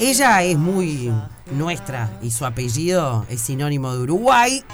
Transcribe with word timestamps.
ella 0.00 0.42
es 0.42 0.56
muy 0.56 1.12
nuestra 1.52 2.10
y 2.22 2.30
su 2.30 2.46
apellido 2.46 3.26
es 3.28 3.40
sinónimo 3.40 3.94
de 3.94 4.00
Uruguay, 4.00 4.64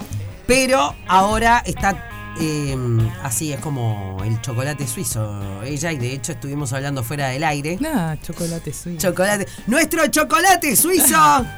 pero 0.46 0.95
ahora 1.08 1.62
está 1.67 2.10
eh, 2.38 2.76
así, 3.22 3.52
es 3.52 3.60
como 3.60 4.18
el 4.24 4.40
chocolate 4.40 4.86
suizo. 4.86 5.62
Ella, 5.64 5.92
y 5.92 5.98
de 5.98 6.12
hecho 6.12 6.32
estuvimos 6.32 6.72
hablando 6.72 7.02
fuera 7.02 7.28
del 7.28 7.44
aire. 7.44 7.78
Ah, 7.84 8.16
chocolate 8.22 8.72
suizo. 8.72 9.00
Chocolate. 9.00 9.46
¡Nuestro 9.66 10.06
chocolate 10.08 10.76
suizo! 10.76 11.16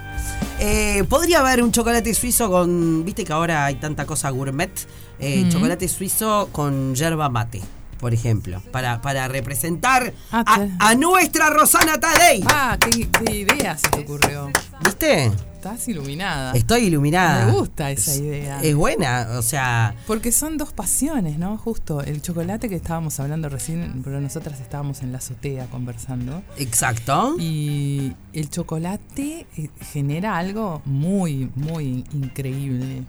Eh, 0.60 1.04
podría 1.08 1.38
haber 1.38 1.62
un 1.62 1.70
chocolate 1.70 2.12
suizo 2.12 2.50
con. 2.50 3.04
Viste 3.04 3.24
que 3.24 3.32
ahora 3.32 3.64
hay 3.64 3.76
tanta 3.76 4.04
cosa 4.06 4.28
gourmet. 4.30 4.72
Eh. 5.20 5.48
Chocolate 5.48 5.86
suizo 5.86 6.48
con 6.50 6.96
yerba 6.96 7.28
mate, 7.28 7.62
por 7.98 8.14
ejemplo. 8.14 8.62
Para, 8.72 9.00
para 9.02 9.28
representar 9.28 10.12
Ah, 10.32 10.66
a, 10.78 10.94
nuestra 10.94 11.50
Rosana 11.50 11.98
Tadei. 11.98 12.42
Ah, 12.46 12.76
qué, 12.80 13.08
qué 13.24 13.36
idea 13.36 13.76
se 13.76 13.88
te 13.88 14.00
ocurrió. 14.00 14.50
¿Viste? 14.82 15.30
Estás 15.54 15.88
iluminada. 15.88 16.52
Estoy 16.52 16.82
iluminada. 16.84 17.46
Me 17.46 17.52
gusta 17.52 17.90
esa 17.90 18.14
idea. 18.14 18.60
Es 18.62 18.76
buena, 18.76 19.26
o 19.38 19.42
sea. 19.42 19.96
Porque 20.06 20.30
son 20.30 20.56
dos 20.56 20.72
pasiones, 20.72 21.36
¿no? 21.36 21.58
Justo 21.58 22.00
el 22.00 22.22
chocolate 22.22 22.68
que 22.68 22.76
estábamos 22.76 23.18
hablando 23.18 23.48
recién, 23.48 24.02
pero 24.04 24.20
nosotras 24.20 24.60
estábamos 24.60 25.02
en 25.02 25.10
la 25.10 25.18
azotea 25.18 25.66
conversando. 25.66 26.44
Exacto. 26.58 27.34
Y 27.40 28.12
el 28.32 28.50
chocolate 28.50 29.46
eh, 29.56 29.70
genera 29.92 30.36
algo 30.38 30.80
muy, 30.84 31.50
muy 31.56 32.04
increíble. 32.12 33.02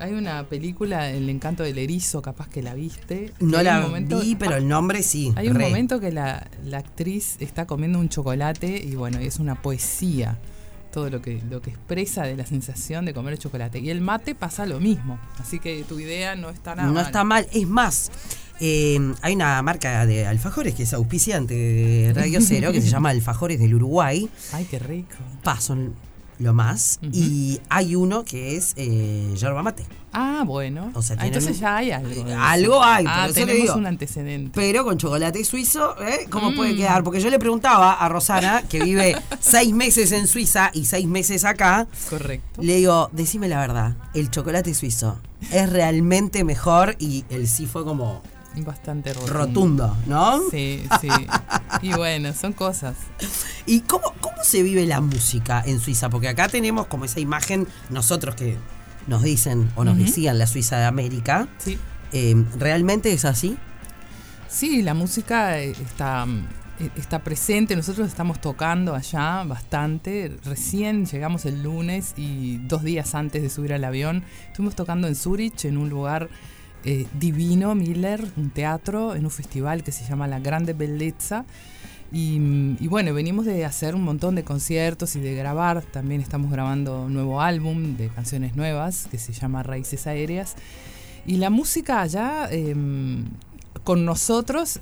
Hay 0.00 0.12
una 0.14 0.44
película, 0.48 1.10
El 1.10 1.28
encanto 1.28 1.62
del 1.62 1.78
erizo, 1.78 2.22
capaz 2.22 2.48
que 2.48 2.62
la 2.62 2.74
viste. 2.74 3.32
No 3.40 3.62
la 3.62 3.80
momento- 3.80 4.20
vi, 4.20 4.34
pero 4.34 4.56
el 4.56 4.66
nombre 4.66 5.02
sí. 5.02 5.32
Hay 5.36 5.48
un 5.48 5.54
re. 5.56 5.66
momento 5.66 6.00
que 6.00 6.10
la, 6.10 6.48
la 6.64 6.78
actriz 6.78 7.36
está 7.40 7.66
comiendo 7.66 7.98
un 7.98 8.08
chocolate 8.08 8.82
y 8.84 8.94
bueno, 8.96 9.18
es 9.18 9.38
una 9.38 9.60
poesía. 9.60 10.38
Todo 10.92 11.08
lo 11.08 11.22
que, 11.22 11.40
lo 11.48 11.62
que 11.62 11.70
expresa 11.70 12.24
de 12.24 12.36
la 12.36 12.44
sensación 12.46 13.04
de 13.04 13.14
comer 13.14 13.34
el 13.34 13.38
chocolate. 13.38 13.78
Y 13.78 13.90
el 13.90 14.00
mate 14.00 14.34
pasa 14.34 14.66
lo 14.66 14.80
mismo. 14.80 15.20
Así 15.38 15.60
que 15.60 15.84
tu 15.84 16.00
idea 16.00 16.34
no 16.34 16.50
está 16.50 16.74
nada 16.74 16.88
No 16.88 16.94
mal. 16.94 17.06
está 17.06 17.22
mal. 17.22 17.46
Es 17.52 17.68
más, 17.68 18.10
eh, 18.58 18.98
hay 19.22 19.34
una 19.36 19.62
marca 19.62 20.04
de 20.04 20.26
alfajores 20.26 20.74
que 20.74 20.82
es 20.82 20.92
auspiciante 20.92 21.54
de 21.54 22.12
Radio 22.12 22.40
Cero 22.40 22.72
que 22.72 22.80
se 22.82 22.88
llama 22.90 23.10
Alfajores 23.10 23.60
del 23.60 23.74
Uruguay. 23.74 24.28
Ay, 24.52 24.66
qué 24.68 24.80
rico. 24.80 25.14
Pa, 25.44 25.60
son 25.60 25.94
lo 26.40 26.52
más. 26.54 26.98
Y 27.12 27.60
hay 27.68 27.94
uno 27.94 28.24
que 28.24 28.56
es 28.56 28.72
eh, 28.76 29.32
yerba 29.36 29.62
mate. 29.62 29.84
Ah, 30.12 30.42
bueno. 30.44 30.90
O 30.94 31.02
sea, 31.02 31.16
Ah, 31.20 31.26
entonces 31.28 31.60
ya 31.60 31.76
hay 31.76 31.92
algo. 31.92 32.24
algo 32.36 32.82
hay, 32.82 33.04
Ah, 33.06 33.28
le 33.28 33.32
tenemos 33.32 33.62
digo. 33.62 33.74
un 33.76 33.86
antecedente. 33.86 34.50
Pero 34.54 34.82
con 34.84 34.98
chocolate 34.98 35.44
suizo, 35.44 35.94
¿eh? 36.02 36.26
¿cómo 36.30 36.50
Mm. 36.50 36.56
puede 36.56 36.74
quedar? 36.74 37.04
Porque 37.04 37.20
yo 37.20 37.30
le 37.30 37.38
preguntaba 37.38 37.92
a 37.92 38.08
Rosana, 38.08 38.62
que 38.68 38.82
vive 38.82 39.14
seis 39.40 39.72
meses 39.72 40.10
en 40.10 40.26
Suiza 40.26 40.70
y 40.74 40.86
seis 40.86 41.06
meses 41.06 41.44
acá, 41.44 41.86
Correcto. 42.08 42.60
le 42.62 42.76
digo, 42.76 43.08
decime 43.12 43.46
la 43.48 43.60
verdad, 43.60 43.94
¿el 44.14 44.30
chocolate 44.30 44.74
suizo 44.74 45.20
es 45.52 45.70
realmente 45.70 46.42
mejor? 46.42 46.96
Y 46.98 47.24
el 47.30 47.46
sí 47.46 47.66
fue 47.66 47.84
como 47.84 48.22
Bastante 48.56 49.12
rotundo. 49.14 49.32
rotundo, 49.32 49.96
¿no? 50.06 50.40
Sí, 50.50 50.84
sí. 51.00 51.08
Y 51.82 51.92
bueno, 51.94 52.34
son 52.34 52.52
cosas. 52.52 52.96
¿Y 53.64 53.80
cómo, 53.82 54.12
cómo 54.20 54.36
se 54.42 54.62
vive 54.62 54.84
la 54.86 55.00
música 55.00 55.62
en 55.64 55.78
Suiza? 55.80 56.10
Porque 56.10 56.28
acá 56.28 56.48
tenemos 56.48 56.86
como 56.88 57.04
esa 57.04 57.20
imagen, 57.20 57.66
nosotros 57.90 58.34
que 58.34 58.58
nos 59.06 59.22
dicen 59.22 59.70
o 59.76 59.84
nos 59.84 59.96
decían 59.96 60.38
la 60.38 60.46
Suiza 60.46 60.78
de 60.78 60.84
América, 60.86 61.48
Sí. 61.58 61.78
eh, 62.12 62.44
¿realmente 62.58 63.12
es 63.12 63.24
así? 63.24 63.56
Sí, 64.48 64.82
la 64.82 64.94
música 64.94 65.60
eh, 65.60 65.70
está, 65.70 66.26
eh, 66.80 66.90
está 66.96 67.20
presente. 67.20 67.76
Nosotros 67.76 68.08
estamos 68.08 68.40
tocando 68.40 68.94
allá 68.96 69.44
bastante. 69.44 70.36
Recién 70.44 71.06
llegamos 71.06 71.46
el 71.46 71.62
lunes 71.62 72.14
y 72.16 72.58
dos 72.58 72.82
días 72.82 73.14
antes 73.14 73.42
de 73.42 73.48
subir 73.48 73.72
al 73.72 73.84
avión 73.84 74.24
estuvimos 74.48 74.74
tocando 74.74 75.06
en 75.06 75.14
Zurich, 75.14 75.64
en 75.66 75.78
un 75.78 75.88
lugar 75.88 76.28
eh, 76.84 77.06
divino, 77.18 77.74
Miller, 77.74 78.24
un 78.36 78.50
teatro, 78.50 79.14
en 79.14 79.24
un 79.24 79.30
festival 79.30 79.82
que 79.82 79.92
se 79.92 80.04
llama 80.04 80.26
La 80.26 80.40
Grande 80.40 80.72
Bellezza. 80.72 81.44
Y, 82.12 82.38
bueno, 82.88 83.14
venimos 83.14 83.46
de 83.46 83.64
hacer 83.64 83.94
un 83.94 84.02
montón 84.02 84.34
de 84.34 84.42
conciertos 84.42 85.14
y 85.14 85.20
de 85.20 85.34
grabar. 85.34 85.82
También 85.82 86.20
estamos 86.20 86.50
grabando 86.50 87.02
un 87.02 87.14
nuevo 87.14 87.40
álbum 87.40 87.96
de 87.96 88.08
canciones 88.08 88.56
nuevas 88.56 89.06
que 89.10 89.18
se 89.18 89.32
llama 89.32 89.62
Raíces 89.62 90.08
Aéreas. 90.08 90.56
Y 91.24 91.36
la 91.36 91.50
música 91.50 92.00
allá, 92.00 92.48
em, 92.50 93.26
con 93.84 94.04
nosotros, 94.04 94.80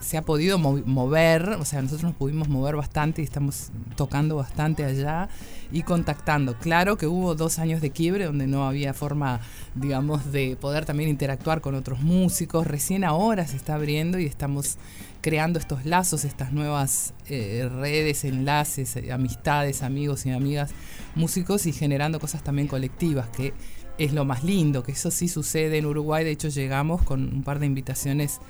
se 0.00 0.16
ha 0.16 0.22
podido 0.22 0.58
mo- 0.58 0.80
mover, 0.84 1.50
o 1.50 1.64
sea, 1.64 1.82
nosotros 1.82 2.04
nos 2.10 2.14
pudimos 2.14 2.48
mover 2.48 2.76
bastante 2.76 3.20
y 3.20 3.24
estamos 3.24 3.70
tocando 3.96 4.36
bastante 4.36 4.84
allá 4.84 5.28
y 5.70 5.82
contactando. 5.82 6.58
Claro 6.58 6.96
que 6.96 7.06
hubo 7.06 7.34
dos 7.34 7.58
años 7.58 7.80
de 7.80 7.90
quiebre 7.90 8.24
donde 8.24 8.46
no 8.46 8.66
había 8.66 8.94
forma, 8.94 9.40
digamos, 9.74 10.32
de 10.32 10.56
poder 10.60 10.84
también 10.84 11.10
interactuar 11.10 11.60
con 11.60 11.74
otros 11.74 12.00
músicos. 12.00 12.66
Recién 12.66 13.04
ahora 13.04 13.46
se 13.46 13.56
está 13.56 13.74
abriendo 13.74 14.18
y 14.18 14.26
estamos 14.26 14.76
creando 15.20 15.58
estos 15.58 15.84
lazos, 15.84 16.24
estas 16.24 16.52
nuevas 16.52 17.12
eh, 17.28 17.68
redes, 17.70 18.24
enlaces, 18.24 18.96
eh, 18.96 19.12
amistades, 19.12 19.82
amigos 19.82 20.24
y 20.24 20.30
amigas, 20.30 20.70
músicos 21.16 21.66
y 21.66 21.72
generando 21.72 22.20
cosas 22.20 22.42
también 22.44 22.68
colectivas, 22.68 23.28
que 23.28 23.52
es 23.98 24.12
lo 24.12 24.24
más 24.24 24.44
lindo, 24.44 24.82
que 24.82 24.92
eso 24.92 25.10
sí 25.10 25.28
sucede 25.28 25.78
en 25.78 25.86
Uruguay. 25.86 26.24
De 26.24 26.30
hecho, 26.30 26.48
llegamos 26.48 27.02
con 27.02 27.22
un 27.22 27.42
par 27.42 27.58
de 27.58 27.66
invitaciones 27.66 28.40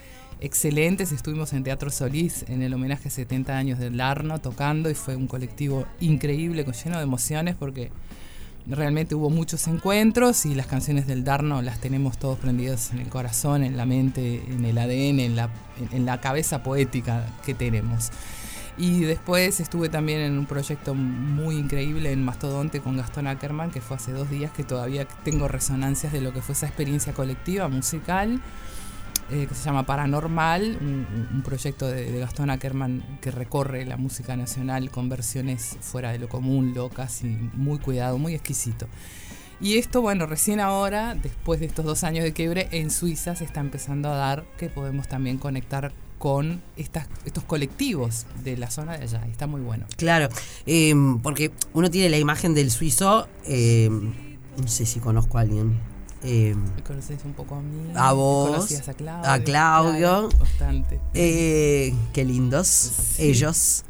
excelentes. 0.41 1.13
Estuvimos 1.13 1.53
en 1.53 1.65
Teatro 1.65 1.91
Solís 1.91 2.45
en 2.49 2.63
el 2.63 2.75
homenaje 2.75 3.09
a 3.09 3.11
70 3.11 3.57
años 3.57 3.79
del 3.79 4.01
Arno 4.01 4.39
tocando 4.39 4.91
y 4.91 4.95
fue 4.95 5.17
un 5.17 5.27
colectivo 5.27 5.87
increíble, 6.01 6.65
lleno 6.65 6.99
de 6.99 7.03
emociones, 7.03 7.55
porque 7.55 7.91
realmente 8.67 9.15
hubo 9.15 9.31
muchos 9.31 9.67
encuentros 9.69 10.45
y 10.45 10.55
las 10.55 10.67
canciones 10.67 11.07
del 11.07 11.25
Darno 11.25 11.63
las 11.63 11.81
tenemos 11.81 12.19
todos 12.19 12.39
prendidas 12.39 12.93
en 12.93 12.99
el 12.99 13.09
corazón, 13.09 13.63
en 13.63 13.77
la 13.77 13.87
mente, 13.87 14.43
en 14.49 14.65
el 14.65 14.77
ADN, 14.77 15.21
en 15.21 15.37
la, 15.37 15.51
en 15.93 16.05
la 16.05 16.21
cabeza 16.21 16.63
poética 16.63 17.25
que 17.45 17.55
tenemos. 17.55 18.11
Y 18.79 19.01
después 19.01 19.59
estuve 19.61 19.89
también 19.89 20.21
en 20.21 20.39
un 20.39 20.45
proyecto 20.45 20.95
muy 20.95 21.57
increíble 21.57 22.13
en 22.13 22.23
Mastodonte 22.23 22.81
con 22.81 22.97
Gastón 22.97 23.27
Ackerman, 23.27 23.71
que 23.71 23.81
fue 23.81 23.97
hace 23.97 24.13
dos 24.13 24.29
días, 24.29 24.53
que 24.53 24.65
todavía 24.65 25.07
tengo 25.25 25.49
resonancias 25.49 26.13
de 26.13 26.21
lo 26.21 26.33
que 26.35 26.43
fue 26.43 26.53
esa 26.53 26.67
experiencia 26.67 27.15
colectiva 27.15 27.69
musical, 27.69 28.43
eh, 29.31 29.47
que 29.49 29.55
se 29.55 29.65
llama 29.65 29.85
Paranormal, 29.87 30.79
un, 30.81 31.43
proyecto 31.43 31.87
de, 31.87 32.13
de 32.13 32.21
Gastón 32.21 32.51
Ackerman 32.51 33.19
que 33.23 33.31
recorre 33.31 33.87
la 33.87 33.97
música 33.97 34.37
nacional 34.37 34.91
con 34.91 35.09
versiones 35.09 35.79
fuera 35.81 36.13
de 36.13 36.19
lo 36.19 36.29
común, 36.29 36.75
locas 36.75 37.23
y 37.25 37.29
muy 37.55 37.79
cuidado, 37.79 38.19
muy 38.19 38.35
exquisito. 38.35 38.87
Y 39.59 39.79
esto, 39.79 40.03
bueno, 40.03 40.27
recién 40.27 40.61
ahora, 40.61 41.15
después 41.15 41.61
de 41.61 41.67
estos 41.67 41.85
dos 41.85 42.05
años 42.05 42.25
de 42.25 42.35
quiebre, 42.35 42.69
en 42.73 42.91
Suiza 42.91 43.35
se 43.35 43.45
está 43.45 43.61
empezando 43.61 44.11
a 44.11 44.17
dar 44.17 44.45
que 44.59 44.69
podemos 44.69 45.09
también 45.09 45.39
conectar 45.39 45.93
con 46.19 46.63
estas, 46.77 47.07
estos 47.25 47.45
colectivos 47.45 48.27
de 48.43 48.57
la 48.57 48.71
zona 48.71 48.97
de 48.97 49.05
allá. 49.05 49.27
Está 49.31 49.47
muy 49.47 49.61
bueno. 49.61 49.87
Claro, 49.97 50.29
eh, 50.67 50.95
porque 51.23 51.53
uno 51.75 51.91
tiene 51.91 52.09
la 52.09 52.19
imagen 52.19 52.55
del 52.55 52.71
suizo, 52.71 53.29
eh, 53.45 53.89
no 53.91 54.69
sé 54.69 54.87
si 54.87 55.01
conozco 55.01 55.39
a 55.39 55.43
alguien. 55.43 55.79
eh, 56.23 56.55
Me 56.77 56.83
conoces 56.83 57.23
un 57.25 57.35
poco 57.35 57.57
a 57.57 57.61
mí. 57.61 57.93
A 57.95 58.13
vos, 58.13 58.73
a 58.89 58.95
Claudio. 58.95 59.31
a 59.31 59.39
Claudio. 59.41 60.29
bastante. 60.39 60.99
Eh, 61.15 61.95
qué 62.13 62.25
lindos 62.25 62.67
Sí. 62.67 63.23
ellos. 63.31 63.85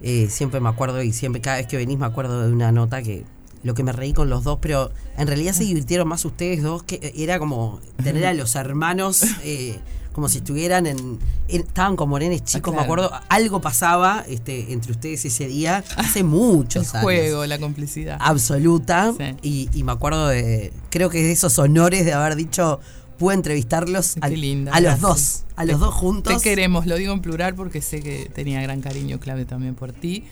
Eh, 0.00 0.28
siempre 0.30 0.60
me 0.60 0.68
acuerdo 0.68 1.02
y 1.02 1.12
siempre 1.12 1.40
cada 1.40 1.56
vez 1.58 1.66
que 1.66 1.76
venís 1.76 1.98
me 1.98 2.06
acuerdo 2.06 2.46
de 2.46 2.52
una 2.52 2.70
nota 2.72 3.02
que 3.02 3.24
lo 3.64 3.74
que 3.74 3.82
me 3.82 3.90
reí 3.92 4.12
con 4.12 4.30
los 4.30 4.44
dos, 4.44 4.58
pero 4.60 4.92
en 5.16 5.26
realidad 5.26 5.52
se 5.52 5.64
divirtieron 5.64 6.06
más 6.06 6.24
ustedes 6.24 6.62
dos, 6.62 6.82
que 6.84 7.12
era 7.16 7.38
como 7.40 7.80
tener 8.04 8.24
a 8.26 8.34
los 8.34 8.54
hermanos 8.54 9.22
eh, 9.44 9.78
como 10.18 10.28
si 10.28 10.38
estuvieran 10.38 10.88
en, 10.88 10.98
en- 11.46 11.60
estaban 11.60 11.94
como 11.94 12.18
nenes 12.18 12.42
chicos, 12.42 12.74
me 12.74 12.80
Ah, 12.80 12.86
claro. 12.86 13.04
acuerdo, 13.04 13.26
algo 13.28 13.60
pasaba 13.60 14.24
este, 14.28 14.72
entre 14.72 14.90
ustedes 14.90 15.24
ese 15.24 15.46
día, 15.46 15.84
hace 15.96 16.24
muchos 16.24 16.88
El 16.88 16.96
años. 16.96 17.02
juego, 17.04 17.46
la 17.46 17.58
complicidad. 17.60 18.18
Absoluta. 18.20 19.12
Sí. 19.16 19.36
Y, 19.42 19.78
y 19.78 19.84
me 19.84 19.92
acuerdo 19.92 20.26
de, 20.26 20.72
creo 20.90 21.08
que 21.08 21.22
de 21.22 21.30
esos 21.30 21.56
honores 21.60 22.04
de 22.04 22.14
haber 22.14 22.34
dicho, 22.34 22.80
puedo 23.16 23.36
entrevistarlos 23.36 24.16
al- 24.20 24.40
linda, 24.40 24.72
a 24.72 24.80
los 24.80 24.98
gracias. 25.00 25.00
dos, 25.00 25.44
a 25.54 25.64
los 25.64 25.76
Te- 25.76 25.84
dos 25.84 25.94
juntos. 25.94 26.36
Te 26.36 26.42
queremos, 26.42 26.86
lo 26.86 26.96
digo 26.96 27.12
en 27.12 27.20
plural 27.20 27.54
porque 27.54 27.80
sé 27.80 28.00
que 28.00 28.28
tenía 28.34 28.60
gran 28.60 28.80
cariño 28.80 29.20
Claudio 29.20 29.46
también 29.46 29.76
por 29.76 29.92
ti. 29.92 30.24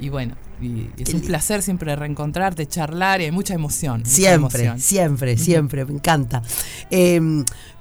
Y 0.00 0.08
bueno, 0.08 0.34
y 0.60 0.88
es 0.98 1.08
Qué 1.10 1.16
un 1.16 1.22
placer 1.22 1.62
siempre 1.62 1.94
reencontrarte, 1.94 2.66
charlar 2.66 3.20
y 3.20 3.24
hay 3.24 3.30
mucha 3.30 3.54
emoción. 3.54 4.00
mucha 4.00 4.10
Siempre, 4.10 4.64
emoción. 4.64 4.80
siempre, 4.80 5.38
siempre, 5.38 5.84
me 5.84 5.92
encanta. 5.94 6.42
Eh, 6.90 7.20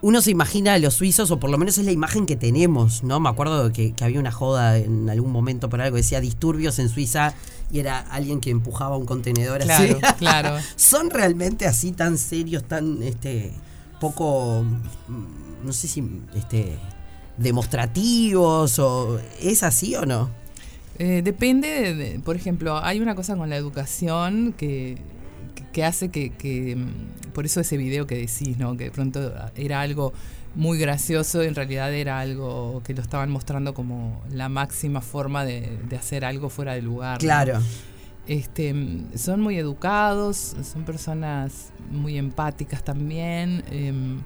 uno 0.02 0.22
se 0.22 0.32
imagina 0.32 0.74
a 0.74 0.80
los 0.80 0.94
suizos, 0.94 1.32
o 1.32 1.40
por 1.40 1.50
lo 1.50 1.58
menos 1.58 1.78
es 1.78 1.86
la 1.86 1.92
imagen 1.92 2.26
que 2.26 2.36
tenemos, 2.36 3.04
¿no? 3.04 3.20
Me 3.20 3.30
acuerdo 3.30 3.72
que, 3.72 3.94
que 3.94 4.04
había 4.04 4.20
una 4.20 4.32
joda 4.32 4.78
en 4.78 5.10
algún 5.10 5.32
momento 5.32 5.70
por 5.70 5.82
algo, 5.82 5.98
decía 5.98 6.20
disturbios 6.22 6.78
en 6.80 6.90
Suiza 6.90 7.34
y 7.72 7.80
era 7.80 8.00
alguien 8.00 8.40
que 8.42 8.52
empujaba 8.52 8.96
un 8.98 9.06
contenedor 9.06 9.62
Claro, 9.62 9.98
así. 10.02 10.16
claro. 10.20 10.58
¿Son 10.76 11.10
realmente 11.10 11.66
así 11.66 11.94
tan 11.94 12.18
serios, 12.20 12.64
tan 12.66 13.02
este 13.02 13.54
poco 14.00 14.64
mm, 15.08 15.66
no 15.66 15.74
sé 15.74 15.88
si 15.88 16.04
este 16.36 16.78
demostrativos 17.38 18.78
o 18.80 19.20
es 19.42 19.64
así 19.64 19.96
o 19.96 20.06
no? 20.06 20.30
Eh, 21.00 21.22
depende, 21.24 21.68
de, 21.68 21.96
de- 21.96 22.20
por 22.20 22.36
ejemplo, 22.36 22.78
hay 22.84 23.00
una 23.00 23.16
cosa 23.16 23.36
con 23.36 23.50
la 23.50 23.56
educación 23.58 24.54
que, 24.58 24.98
que- 25.56 25.64
que 25.72 25.84
hace 25.84 26.10
que, 26.10 26.30
que, 26.32 26.76
mm, 26.76 27.32
por 27.34 27.46
eso 27.46 27.60
ese 27.62 27.78
video 27.78 28.06
que 28.06 28.16
decís, 28.16 28.58
¿no? 28.58 28.78
Que 28.78 28.86
de 28.86 28.92
pronto 28.92 29.34
era 29.56 29.82
algo 29.82 30.14
muy 30.56 30.78
gracioso, 30.78 31.42
en 31.42 31.56
realidad 31.56 31.92
era 31.94 32.20
algo 32.20 32.82
que 32.86 32.94
lo 32.94 33.02
estaban 33.02 33.32
mostrando 33.32 33.74
como 33.74 34.22
la 34.30 34.50
máxima 34.50 35.02
forma 35.02 35.46
de, 35.46 35.80
de 35.90 35.96
hacer 35.96 36.24
algo 36.26 36.50
fuera 36.50 36.74
de 36.76 36.84
lugar. 36.84 37.14
¿no? 37.14 37.20
Claro. 37.20 37.60
Este, 38.28 38.72
mm, 38.74 39.18
son 39.18 39.42
muy 39.42 39.58
educados, 39.58 40.56
son 40.64 40.84
personas 40.86 41.72
muy 41.92 42.18
empáticas 42.20 42.84
también. 42.84 43.64
em, 43.72 44.20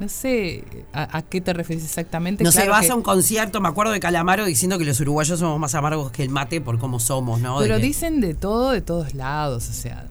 no 0.00 0.08
sé 0.08 0.64
a, 0.92 1.18
a 1.18 1.22
qué 1.22 1.40
te 1.40 1.52
refieres 1.52 1.84
exactamente. 1.84 2.44
No 2.44 2.50
sé, 2.52 2.58
Claro 2.58 2.72
vas 2.72 2.86
que- 2.86 2.92
a 2.92 2.94
un 2.94 3.02
concierto, 3.02 3.60
me 3.60 3.68
acuerdo 3.68 3.92
de 3.92 4.00
Calamaro 4.00 4.44
diciendo 4.44 4.78
que 4.78 4.84
los 4.84 5.00
uruguayos 5.00 5.38
somos 5.38 5.58
más 5.58 5.74
amargos 5.74 6.10
que 6.12 6.22
el 6.22 6.30
mate 6.30 6.60
por 6.60 6.78
cómo 6.78 7.00
somos, 7.00 7.40
¿no? 7.40 7.58
Pero 7.58 7.78
dicen 7.78 8.20
de 8.20 8.34
todo, 8.34 8.70
de 8.72 8.80
todos 8.80 9.14
lados. 9.14 9.68
O 9.68 9.72
sea, 9.72 10.06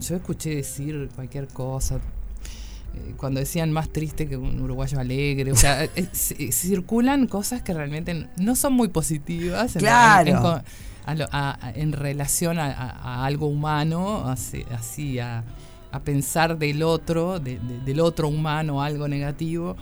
yo 0.00 0.16
escuché 0.16 0.56
decir 0.56 1.08
cualquier 1.14 1.48
cosa. 1.48 1.96
eh, 1.96 3.14
Cuando 3.16 3.40
decían 3.40 3.70
más 3.72 3.88
triste 3.90 4.28
que 4.28 4.36
un 4.36 4.60
uruguayo 4.60 4.98
alegre. 5.00 5.52
O 5.52 5.56
sea, 5.56 5.84
eh, 5.96 6.08
circulan 6.52 7.26
cosas 7.26 7.62
que 7.62 7.72
realmente 7.72 8.26
no 8.36 8.56
son 8.56 8.72
muy 8.74 8.88
positivas. 8.88 9.74
en- 9.76 9.80
Claro. 9.80 10.30
En, 10.30 10.36
co- 10.38 10.60
a 11.06 11.14
lo- 11.14 11.28
a- 11.32 11.58
a- 11.66 11.72
en 11.72 11.92
relación 11.92 12.58
a, 12.58 13.24
algo 13.24 13.46
humano, 13.46 14.28
así, 14.28 14.64
así 14.70 15.18
a, 15.18 15.44
a 15.92 16.00
pensar 16.00 16.58
del 16.58 16.82
otro, 16.82 17.40
de- 17.40 17.58
de- 17.58 17.80
del 17.80 18.00
otro 18.00 18.28
humano 18.28 18.82
algo 18.82 19.08
negativo. 19.08 19.76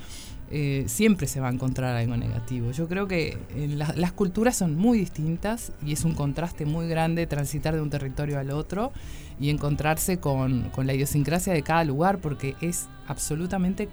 eh, 0.50 0.84
siempre 0.88 1.26
se 1.26 1.40
va 1.40 1.48
a 1.48 1.52
encontrar 1.52 1.94
algo 1.94 2.16
negativo. 2.16 2.70
Yo 2.70 2.88
creo 2.88 3.06
que 3.06 3.36
eh, 3.54 3.68
la- 3.68 3.92
las 3.96 4.12
culturas 4.12 4.56
son 4.56 4.76
muy 4.76 4.96
distintas 4.98 5.72
y 5.84 5.92
es 5.92 6.04
un 6.06 6.14
contraste 6.14 6.64
muy 6.64 6.88
grande 6.88 7.26
transitar 7.26 7.74
de 7.74 7.82
un 7.82 7.90
territorio 7.90 8.38
al 8.38 8.50
otro 8.50 8.90
y 9.38 9.50
encontrarse 9.50 10.20
con, 10.20 10.70
la 10.86 10.94
idiosincrasia 10.94 11.52
de 11.52 11.62
cada 11.62 11.84
lugar 11.84 12.16
porque 12.16 12.56
es 12.62 12.86
absolutamente 13.08 13.90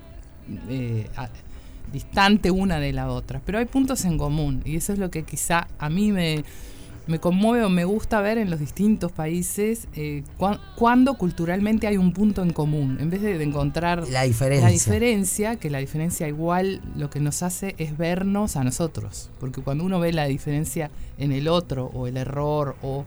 eh, 0.69 1.07
distante 1.91 2.51
una 2.51 2.79
de 2.79 2.93
la 2.93 3.09
otra. 3.09 3.41
Pero 3.45 3.57
hay 3.59 3.65
puntos 3.65 4.05
en 4.05 4.17
común 4.17 4.61
y 4.63 4.77
eso 4.77 4.93
es 4.93 4.99
lo 4.99 5.11
que 5.11 5.23
quizá 5.23 5.67
a 5.77 5.89
mí 5.89 6.13
me, 6.13 6.45
me 7.07 7.19
conmueve 7.19 7.63
o 7.65 7.69
me 7.69 7.85
gusta 7.85 8.19
ver 8.21 8.37
en 8.37 8.49
los 8.49 8.59
distintos 8.59 9.11
países 9.11 9.87
eh, 9.95 10.23
cuan- 10.37 10.59
cuando 10.75 11.15
culturalmente 11.15 11.85
hay 11.87 11.97
un 11.97 12.13
punto 12.13 12.41
en 12.41 12.51
común, 12.51 12.97
en 12.99 13.09
vez 13.09 13.21
de, 13.21 13.37
de 13.37 13.43
encontrar 13.43 14.07
La 14.09 14.23
diferencia. 14.23 14.67
la 14.67 14.71
diferencia, 14.73 15.55
que 15.57 15.69
la 15.69 15.77
diferencia 15.79 16.27
igual 16.27 16.81
lo 16.95 17.09
que 17.09 17.19
nos 17.19 17.43
hace 17.43 17.75
es 17.77 17.97
vernos 17.97 18.55
a 18.55 18.63
nosotros. 18.63 19.29
Porque 19.39 19.61
cuando 19.61 19.83
uno 19.83 19.99
ve 19.99 20.13
la 20.13 20.25
diferencia 20.25 20.89
en 21.17 21.31
el 21.31 21.47
otro, 21.47 21.91
o 21.93 22.07
el 22.07 22.17
error, 22.17 22.75
o 22.81 23.05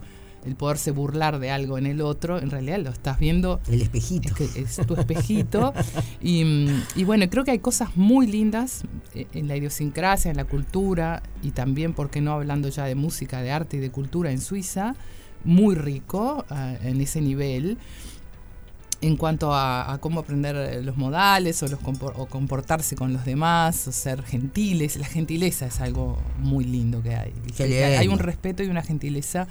el 0.49 0.57
poderse 0.57 0.91
burlar 0.91 1.39
de 1.39 1.51
algo 1.51 1.79
en 1.79 1.87
el 1.87 2.01
otro, 2.01 2.39
en 2.41 2.51
realidad 2.51 2.81
lo 2.81 2.91
estás 2.91 3.19
viendo, 3.21 3.61
El 3.69 3.83
espejito. 3.83 4.29
es, 4.31 4.35
que 4.35 4.61
es 4.61 4.77
tu 4.87 4.95
espejito. 4.97 5.73
y, 6.21 6.67
y 6.97 7.05
bueno, 7.05 7.29
creo 7.31 7.45
que 7.45 7.53
hay 7.53 7.59
cosas 7.61 7.97
muy 7.97 8.27
lindas 8.27 8.83
eh, 9.15 9.27
en 9.35 9.47
la 9.47 9.57
idiosincrasia, 9.57 10.31
en 10.31 10.37
la 10.37 10.45
cultura, 10.45 11.23
y 11.43 11.53
también, 11.53 11.93
¿por 11.93 12.11
qué 12.11 12.21
no 12.21 12.33
hablando 12.33 12.69
ya 12.69 12.85
de 12.85 12.95
música, 12.95 13.41
de 13.43 13.53
arte 13.53 13.77
y 13.77 13.81
de 13.81 13.91
cultura 13.91 14.31
en 14.33 14.41
Suiza? 14.41 14.95
Muy 15.45 15.77
rico 15.77 16.45
ah, 16.51 16.75
en 16.83 17.01
ese 17.01 17.21
nivel 17.21 17.79
en 19.01 19.17
cuanto 19.17 19.55
a, 19.55 19.93
a 19.93 19.99
cómo 19.99 20.19
aprender 20.19 20.85
los 20.85 20.97
modales 20.97 21.63
o, 21.63 21.69
los 21.69 21.79
compor- 21.79 22.15
o 22.17 22.27
comportarse 22.27 22.97
con 22.97 23.13
los 23.13 23.25
demás, 23.25 23.87
o 23.87 23.93
ser 23.93 24.25
gentiles. 24.25 24.97
La 24.97 25.07
gentileza 25.07 25.67
es 25.67 25.81
algo 25.81 26.19
muy 26.41 26.65
lindo 26.65 27.01
que 27.01 27.15
hay. 27.15 27.33
Hay 27.97 28.09
un 28.09 28.19
respeto 28.19 28.65
y 28.65 28.67
una 28.67 28.83
gentileza 28.83 29.47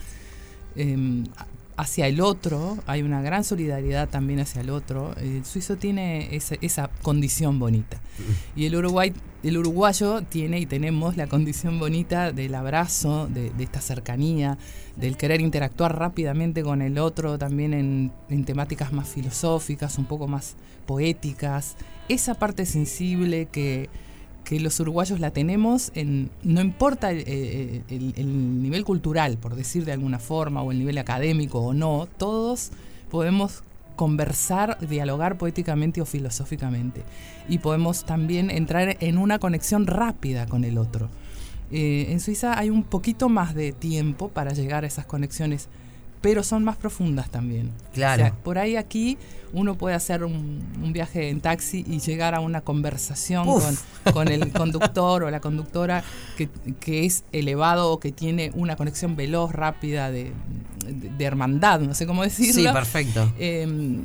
eh, 0.78 1.24
hacia 1.78 2.08
el 2.08 2.22
otro, 2.22 2.80
hay 2.88 3.04
una 3.04 3.22
gran 3.22 3.44
solidaridad 3.44 4.10
también 4.10 4.40
hacia 4.40 4.62
el 4.62 4.72
otro. 4.72 5.16
El 5.18 5.46
suizo 5.46 5.78
tiene 5.78 6.36
esa, 6.36 6.90
condición 7.04 7.60
bonita. 7.60 8.02
Y 8.56 8.66
el 8.66 8.76
Uruguay, 8.76 9.14
el 9.44 9.58
uruguayo 9.60 10.24
tiene 10.24 10.60
y 10.60 10.66
tenemos 10.66 11.18
la 11.18 11.28
condición 11.28 11.78
bonita 11.80 12.32
del 12.32 12.56
abrazo, 12.56 13.28
de, 13.28 13.52
esta 13.60 13.80
cercanía, 13.80 14.58
del 14.96 15.18
querer 15.18 15.40
interactuar 15.40 15.98
rápidamente 15.98 16.64
con 16.64 16.82
el 16.82 16.98
otro, 16.98 17.38
también 17.38 17.74
en 17.76 18.46
temáticas 18.46 18.92
más 18.92 19.08
filosóficas, 19.08 20.00
un 20.00 20.06
poco 20.06 20.28
más 20.28 20.56
poéticas. 20.88 21.76
Esa 22.10 22.34
parte 22.34 22.66
sensible 22.66 23.50
que, 23.52 23.88
que 24.48 24.62
los 24.62 24.80
uruguayos 24.80 25.20
la 25.20 25.32
tenemos, 25.32 25.92
en, 25.94 26.30
no 26.42 26.62
importa 26.62 27.12
el, 27.12 27.20
el- 27.28 27.84
el- 27.90 28.14
el 28.16 28.62
nivel 28.64 28.86
cultural, 28.86 29.38
por 29.38 29.56
decir 29.56 29.84
de 29.84 29.92
alguna 29.92 30.20
forma, 30.20 30.62
o 30.62 30.72
el 30.72 30.80
nivel 30.80 30.98
académico 31.00 31.60
o 31.60 31.74
no, 31.74 32.08
todos 32.18 32.72
podemos 33.12 33.62
conversar, 33.98 34.78
dialogar 34.88 35.38
poéticamente 35.38 36.00
o 36.00 36.06
filosóficamente. 36.06 37.02
Y 37.50 37.58
podemos 37.58 38.06
también 38.06 38.50
entrar 38.50 38.96
en 39.02 39.18
una 39.18 39.38
conexión 39.40 39.86
rápida 39.86 40.46
con 40.46 40.64
el 40.64 40.78
otro. 40.78 41.10
Eh, 41.72 42.06
en 42.10 42.22
Suiza 42.22 42.58
hay 42.58 42.70
un 42.70 42.84
poquito 42.84 43.28
más 43.28 43.54
de 43.54 43.74
tiempo 43.74 44.30
para 44.30 44.54
llegar 44.54 44.86
a 44.86 44.88
esas 44.88 45.06
conexiones, 45.06 45.68
pero 46.22 46.44
son 46.44 46.64
más 46.64 46.76
profundas 46.78 47.30
también. 47.30 47.72
Claro. 47.94 48.24
O 48.24 48.26
sea, 48.28 48.36
por 48.36 48.58
ahí 48.58 48.76
aquí 48.76 49.18
uno 49.54 49.76
puede 49.76 49.96
hacer 49.96 50.24
un, 50.24 50.62
un 50.84 50.94
viaje 50.94 51.30
en 51.30 51.40
taxi 51.42 51.86
y 51.88 52.00
llegar 52.00 52.36
a 52.36 52.40
una 52.42 52.62
conversación 52.62 53.46
con, 53.46 53.78
con 54.14 54.28
el 54.28 54.52
conductor 54.52 55.24
o 55.24 55.32
la 55.32 55.40
conductora 55.40 56.04
que, 56.38 56.50
que 56.80 57.06
es 57.06 57.24
elevado 57.32 57.92
o 57.92 58.00
que 58.00 58.12
tiene 58.12 58.52
una 58.56 58.76
conexión 58.76 59.16
veloz, 59.16 59.52
rápida, 59.54 60.12
de, 60.12 60.32
de- 60.86 61.10
de 61.18 61.26
hermandad, 61.26 61.80
no 61.82 61.94
sé 61.94 62.06
cómo 62.08 62.24
decirlo. 62.24 62.62
Sí, 62.62 62.68
perfecto. 62.74 63.32
Eh, 63.40 64.00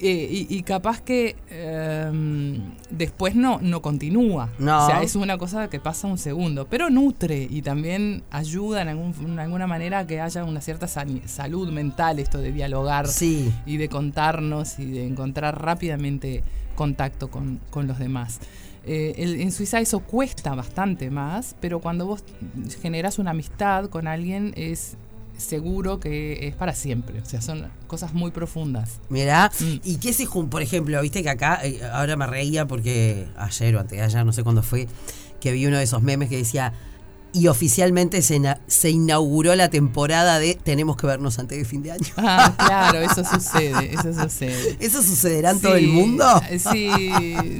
eh, 0.00 0.28
y, 0.30 0.46
y 0.56 0.62
capaz 0.62 1.00
que 1.00 1.36
eh, 1.50 2.60
después 2.90 3.34
no, 3.34 3.58
no 3.60 3.82
continúa. 3.82 4.48
No. 4.58 4.84
O 4.84 4.86
sea, 4.86 5.02
es 5.02 5.16
una 5.16 5.38
cosa 5.38 5.68
que 5.68 5.80
pasa 5.80 6.06
un 6.06 6.18
segundo, 6.18 6.66
pero 6.68 6.90
nutre 6.90 7.46
y 7.50 7.62
también 7.62 8.22
ayuda 8.30 8.82
en, 8.82 8.88
algún- 8.88 9.14
en 9.24 9.38
alguna 9.38 9.66
manera 9.66 10.00
a 10.00 10.06
que 10.06 10.20
haya 10.20 10.44
una 10.44 10.60
cierta 10.60 10.86
salud 10.88 11.70
mental, 11.72 12.18
esto 12.18 12.38
de 12.38 12.52
dialogar 12.52 13.06
Sí. 13.08 13.52
y 13.66 13.76
de 13.76 13.88
contarnos 13.88 14.78
y 14.78 14.86
de 14.86 15.06
encontrar 15.06 15.62
rápidamente 15.62 16.42
contacto 16.74 17.28
con, 17.30 17.60
con 17.70 17.86
los 17.86 17.98
demás. 17.98 18.38
Eh, 18.86 19.14
el- 19.18 19.40
en 19.40 19.52
Suiza 19.52 19.80
eso 19.80 20.00
cuesta 20.00 20.54
bastante 20.54 21.10
más, 21.10 21.56
pero 21.60 21.80
cuando 21.80 22.06
vos 22.06 22.22
generas 22.80 23.18
una 23.18 23.32
amistad 23.32 23.86
con 23.90 24.06
alguien 24.06 24.52
es 24.56 24.96
seguro 25.38 25.98
que 26.00 26.46
es 26.48 26.54
para 26.54 26.74
siempre. 26.74 27.20
O 27.20 27.24
sea, 27.24 27.40
son 27.40 27.66
cosas 27.86 28.12
muy 28.12 28.30
profundas. 28.30 28.98
Mirá, 29.08 29.50
Mm. 29.60 29.80
¿y 29.84 29.96
qué 29.96 30.12
se 30.12 30.26
Por 30.26 30.60
ejemplo, 30.62 31.00
viste 31.00 31.22
que 31.22 31.30
acá, 31.30 31.60
eh, 31.64 31.80
ahora 31.92 32.16
me 32.16 32.26
reía 32.26 32.66
porque 32.66 33.26
ayer 33.36 33.74
o 33.76 33.80
antes 33.80 33.98
de 33.98 34.04
ayer, 34.04 34.24
no 34.26 34.32
sé 34.32 34.42
cuándo 34.42 34.62
fue, 34.62 34.86
que 35.40 35.52
vi 35.52 35.64
uno 35.66 35.78
de 35.78 35.84
esos 35.84 36.02
memes 36.02 36.28
que 36.28 36.36
decía, 36.36 36.74
y 37.32 37.46
oficialmente 37.48 38.22
se, 38.22 38.40
se 38.66 38.90
inauguró 38.90 39.54
la 39.54 39.68
temporada 39.68 40.38
de 40.38 40.54
Tenemos 40.54 40.96
que 40.96 41.06
vernos 41.06 41.38
antes 41.38 41.58
de 41.58 41.64
fin 41.66 41.82
de 41.82 41.92
año. 41.92 42.06
Ah, 42.16 42.54
claro, 42.56 43.00
eso 43.00 43.22
sucede, 43.24 43.92
eso 43.92 44.14
sucede. 44.14 44.76
¿Eso 44.80 45.02
sucederá 45.02 45.50
en 45.50 45.60
todo 45.60 45.76
el 45.76 45.88
mundo? 45.88 46.24
Sí, 46.72 46.90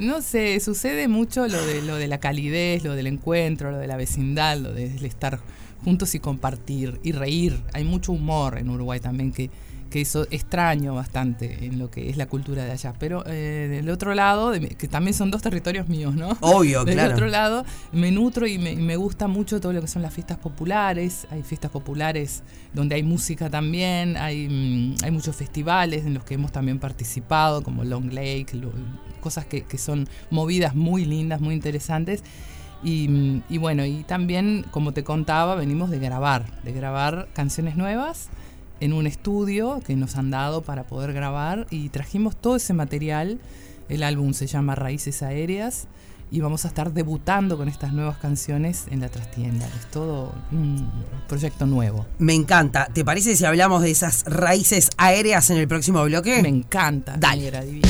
no 0.01 0.23
sé, 0.23 0.59
sucede 0.61 1.07
mucho 1.07 1.47
lo 1.47 1.65
de 1.65 1.83
lo 1.83 1.97
de 1.97 2.09
la 2.09 2.19
calidez, 2.19 2.83
lo 2.83 2.95
del 2.95 3.07
encuentro, 3.09 3.71
lo 3.71 3.77
de 3.79 3.87
la 3.87 3.97
vecindad, 3.97 4.57
lo 4.57 4.73
del 4.73 5.05
estar 5.05 5.39
juntos 5.85 6.15
y 6.15 6.21
compartir 6.21 7.01
y 7.03 7.13
reír. 7.13 7.61
Hay 7.73 7.85
mucho 7.85 8.13
humor 8.13 8.59
en 8.59 8.69
Uruguay 8.71 9.01
también 9.01 9.33
que, 9.33 9.51
que 9.91 10.03
eso 10.03 10.27
extraño 10.31 10.95
bastante 10.95 11.65
en 11.65 11.79
lo 11.79 11.91
que 11.91 12.11
es 12.11 12.17
la 12.19 12.27
cultura 12.27 12.65
de 12.65 12.73
allá. 12.73 12.93
Pero 12.99 13.25
eh, 13.27 13.69
del 13.71 13.89
otro 13.89 14.15
lado, 14.15 14.51
de 14.51 14.61
que 14.61 14.87
también 14.89 15.15
son 15.15 15.31
dos 15.31 15.41
territorios 15.41 15.89
míos, 15.89 16.15
¿no? 16.15 16.37
Obvio, 16.41 16.85
Del 16.85 16.95
claro. 16.97 17.15
otro 17.15 17.27
lado, 17.29 17.65
me 17.93 18.11
nutro 18.11 18.47
y 18.47 18.59
me, 18.59 18.77
me 18.77 18.97
gusta 18.97 19.29
mucho 19.29 19.61
todo 19.61 19.73
lo 19.73 19.81
que 19.81 19.89
son 19.89 20.03
las 20.03 20.13
fiestas 20.13 20.37
populares. 20.39 21.27
Hay 21.31 21.43
fiestas 21.43 21.71
populares 21.71 22.43
donde 22.75 22.97
hay 22.97 23.03
música 23.03 23.49
también, 23.49 24.17
hay, 24.19 24.47
mm, 24.49 25.05
hay 25.05 25.11
muchos 25.11 25.35
festivales 25.37 26.05
en 26.05 26.13
los 26.15 26.25
que 26.25 26.35
hemos 26.35 26.53
también 26.53 26.79
participado, 26.79 27.63
como 27.63 27.83
Long 27.85 28.13
Lake, 28.13 28.49
lo- 28.55 28.73
cosas 29.21 29.47
que, 29.47 29.63
que 29.63 29.79
son 29.79 30.07
movidas 30.31 30.75
muy 30.75 31.05
lindas, 31.07 31.41
muy 31.41 31.55
interesantes. 31.55 32.23
Y, 32.83 33.43
y 33.49 33.59
bueno, 33.59 33.85
y 33.85 34.05
también, 34.05 34.65
como 34.71 34.93
te 34.93 35.05
contaba, 35.05 35.55
venimos 35.55 35.91
de 35.91 35.99
grabar, 35.99 36.63
de 36.63 36.73
grabar 36.73 37.29
canciones 37.35 37.77
nuevas 37.77 38.29
en 38.81 38.93
un 38.93 39.07
estudio 39.07 39.81
que 39.85 39.97
nos 39.97 40.17
han 40.17 40.31
dado 40.31 40.63
para 40.63 40.85
poder 40.85 41.13
grabar 41.13 41.67
y 41.71 41.89
trajimos 41.89 42.37
todo 42.37 42.57
ese 42.57 42.75
material. 42.75 43.41
El 43.89 44.03
álbum 44.03 44.33
se 44.33 44.47
llama 44.47 44.75
Raíces 44.75 45.23
Aéreas 45.23 45.89
y 46.31 46.41
vamos 46.41 46.65
a 46.65 46.69
estar 46.69 46.93
debutando 46.93 47.57
con 47.57 47.69
estas 47.69 47.93
nuevas 47.93 48.19
canciones 48.19 48.85
en 48.91 49.01
la 49.01 49.09
trastienda. 49.09 49.67
Es 49.67 49.87
todo 49.91 50.33
un 50.53 50.89
proyecto 51.27 51.67
nuevo. 51.67 52.07
Me 52.19 52.35
encanta. 52.35 52.89
¿Te 52.93 53.05
parece 53.05 53.35
si 53.35 53.45
hablamos 53.45 53.83
de 53.83 53.91
esas 53.91 54.25
raíces 54.27 54.91
aéreas 54.99 55.49
en 55.51 55.57
el 55.57 55.69
próximo 55.69 56.05
bloque? 56.05 56.43
Me 56.43 56.49
encanta. 56.49 57.17
Dale. 57.19 57.51
divina. 57.65 57.89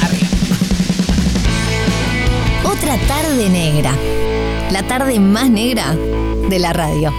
Otra 2.70 2.98
tarde 3.06 3.48
negra. 3.48 3.92
La 4.70 4.82
tarde 4.82 5.18
más 5.18 5.48
negra 5.48 5.96
de 6.50 6.58
la 6.58 6.74
radio. 6.74 7.10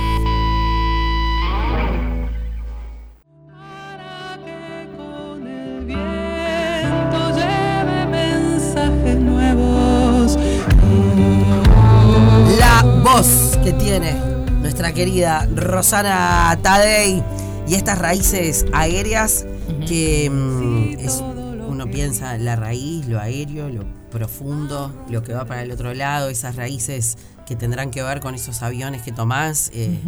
La 12.60 12.84
voz 13.04 13.58
que 13.64 13.74
tiene 13.74 14.14
nuestra 14.62 14.94
querida 14.94 15.48
Rosana 15.56 16.60
Tadei 16.62 17.24
y 17.68 17.74
estas 17.74 17.98
raíces 17.98 18.68
aéreas 18.72 19.48
que... 19.88 20.30
Mm, 20.30 20.79
piensa 21.92 22.38
la 22.38 22.56
raíz, 22.56 23.08
lo 23.08 23.20
aéreo, 23.20 23.70
lo 23.70 23.84
profundo, 24.12 24.94
lo 25.10 25.24
que 25.24 25.34
va 25.34 25.46
para 25.46 25.64
el 25.64 25.72
otro 25.72 25.94
lado, 25.94 26.30
esas 26.30 26.56
raíces 26.56 27.18
que 27.46 27.56
tendrán 27.56 27.92
que 27.92 28.04
ver 28.04 28.20
con 28.20 28.36
esos 28.36 28.62
aviones 28.62 29.02
que 29.02 29.12
tomás 29.12 29.72
eh, 29.74 30.00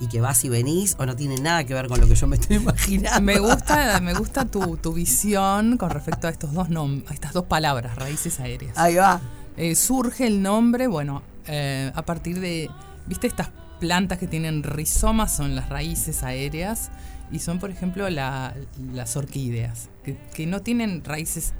y 0.00 0.06
que 0.08 0.20
vas 0.20 0.44
y 0.44 0.48
venís, 0.48 0.96
o 0.98 1.06
no 1.06 1.16
tiene 1.16 1.38
nada 1.38 1.64
que 1.64 1.74
ver 1.74 1.88
con 1.88 2.00
lo 2.00 2.06
que 2.06 2.14
yo 2.14 2.26
me 2.26 2.36
estoy 2.36 2.56
imaginando. 2.58 3.20
Me 3.22 3.38
gusta, 3.38 4.00
me 4.00 4.14
gusta 4.14 4.44
tu, 4.44 4.76
tu 4.76 4.92
visión 4.92 5.76
con 5.76 5.90
respecto 5.90 6.26
a 6.26 6.30
estos 6.30 6.52
dos 6.52 6.68
a 6.68 7.14
estas 7.14 7.32
dos 7.32 7.44
palabras, 7.44 7.96
raíces 7.96 8.38
aéreas. 8.40 8.76
Ahí 8.76 8.96
va. 8.96 9.20
Eh, 9.56 9.74
surge 9.74 10.26
el 10.26 10.42
nombre, 10.42 10.86
bueno, 10.86 11.22
eh, 11.46 11.90
a 11.94 12.02
partir 12.02 12.40
de, 12.40 12.70
¿viste 13.06 13.26
estas 13.26 13.48
plantas 13.78 14.18
que 14.18 14.26
tienen 14.26 14.62
rizomas? 14.62 15.34
Son 15.34 15.54
las 15.56 15.68
raíces 15.68 16.22
aéreas 16.22 16.90
y 17.32 17.38
son, 17.40 17.58
por 17.58 17.70
ejemplo, 17.70 18.08
la- 18.10 18.54
las 18.92 19.16
orquídeas, 19.16 19.88
que, 20.04 20.16
que 20.34 20.46
no 20.46 20.60
tienen 20.62 21.04
raíces 21.04 21.52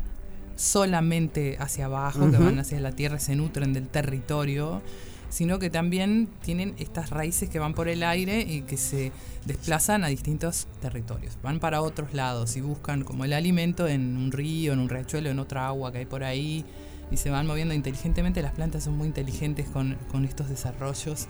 solamente 0.57 1.57
hacia 1.59 1.87
abajo, 1.87 2.31
que 2.31 2.37
van 2.37 2.59
hacia 2.59 2.81
la 2.81 2.93
tierra 2.93 3.17
y 3.17 3.21
se 3.21 3.35
nutren 3.37 3.73
del 3.73 3.89
territorio, 3.89 4.83
sino 5.31 5.59
que 5.59 5.71
también 5.71 6.29
tienen 6.43 6.75
estas 6.79 7.11
raíces 7.11 7.49
que 7.49 7.59
van 7.59 7.73
por 7.73 7.89
el 7.89 8.03
aire 8.03 8.41
y 8.43 8.63
que 8.63 8.77
se 8.77 9.13
desplazan 9.47 10.05
a 10.05 10.09
distintos 10.09 10.67
territorios. 10.83 11.39
Van 11.43 11.61
para 11.61 11.81
otros 11.83 12.13
lados 12.15 12.57
y 12.57 12.61
buscan 12.61 13.05
como 13.05 13.25
el 13.25 13.33
alimento 13.33 13.87
en 13.89 14.17
un 14.17 14.33
río, 14.33 14.73
en 14.73 14.81
un 14.81 14.89
riachuelo, 14.89 15.31
en 15.31 15.39
otra 15.39 15.67
agua 15.69 15.93
que 15.93 15.99
hay 15.99 16.07
por 16.07 16.25
ahí 16.25 16.65
y 17.11 17.17
se 17.17 17.31
van 17.31 17.47
moviendo 17.47 17.73
inteligentemente. 17.75 18.43
Las 18.43 18.53
plantas 18.53 18.85
son 18.85 18.97
muy 18.99 19.07
inteligentes 19.07 19.69
con, 19.69 19.97
con 20.11 20.25
estos 20.25 20.49
desarrollos 20.49 21.27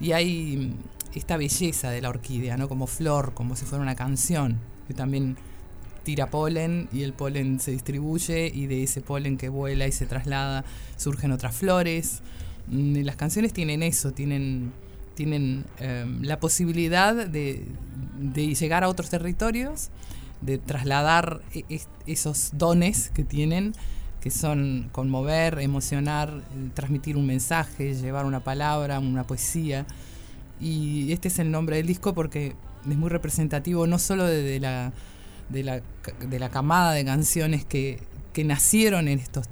y 0.00 0.12
hay 0.12 0.56
mm, 0.56 1.16
esta 1.18 1.36
belleza 1.36 1.90
de 1.90 2.00
la 2.02 2.08
orquídea, 2.08 2.56
¿no? 2.56 2.68
Como 2.68 2.86
flor, 2.86 3.34
como 3.34 3.56
si 3.56 3.64
fuera 3.64 3.82
una 3.82 3.94
canción, 3.94 4.58
que 4.88 4.94
también 4.94 5.36
tira 6.04 6.30
polen 6.30 6.88
y 6.92 7.02
el 7.02 7.12
polen 7.12 7.60
se 7.60 7.70
distribuye 7.70 8.50
y 8.52 8.66
de 8.66 8.82
ese 8.82 9.00
polen 9.02 9.36
que 9.38 9.48
vuela 9.48 9.86
y 9.86 9.92
se 9.92 10.06
traslada 10.06 10.64
surgen 10.96 11.30
otras 11.32 11.54
flores. 11.54 12.20
Mm, 12.68 13.02
las 13.02 13.16
canciones 13.16 13.52
tienen 13.52 13.82
eso, 13.82 14.12
tienen, 14.12 14.72
tienen 15.14 15.64
eh, 15.78 16.04
la 16.22 16.40
posibilidad 16.40 17.14
de, 17.26 17.64
de 18.18 18.54
llegar 18.54 18.82
a 18.84 18.88
otros 18.88 19.10
territorios, 19.10 19.90
de 20.40 20.58
trasladar 20.58 21.40
e- 21.54 21.64
es- 21.68 21.88
esos 22.06 22.50
dones 22.54 23.10
que 23.14 23.22
tienen, 23.22 23.74
que 24.22 24.30
son 24.30 24.88
conmover, 24.92 25.58
emocionar, 25.58 26.30
eh, 26.30 26.70
transmitir 26.74 27.16
un 27.16 27.26
mensaje, 27.26 27.94
llevar 27.94 28.24
una 28.24 28.40
palabra, 28.40 29.00
una 29.00 29.24
poesía. 29.24 29.84
Y 30.60 31.12
este 31.12 31.26
es 31.26 31.40
el 31.40 31.50
nombre 31.50 31.76
del 31.76 31.86
disco 31.86 32.14
porque 32.14 32.54
es 32.88 32.96
muy 32.96 33.10
representativo 33.10 33.86
no 33.88 33.98
solo 33.98 34.24
de, 34.24 34.42
de 34.42 34.60
la, 34.60 34.92
de, 35.48 35.64
la, 35.64 35.82
de 36.20 36.38
la 36.38 36.50
camada 36.50 36.92
de 36.92 37.04
canciones 37.04 37.64
que, 37.64 37.98
que 38.32 38.44
nacieron 38.44 39.08
en 39.08 39.18
estos 39.18 39.46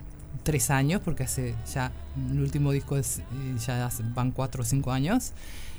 tres 0.45 0.71
años, 0.71 1.03
porque 1.05 1.25
hace 1.25 1.55
ya 1.73 1.91
el 2.31 2.41
último 2.41 2.71
disco 2.71 2.97
es, 2.97 3.19
eh, 3.19 3.23
ya 3.67 3.91
van 4.15 4.31
cuatro 4.31 4.62
o 4.62 4.65
cinco 4.65 4.93
años, 4.93 5.33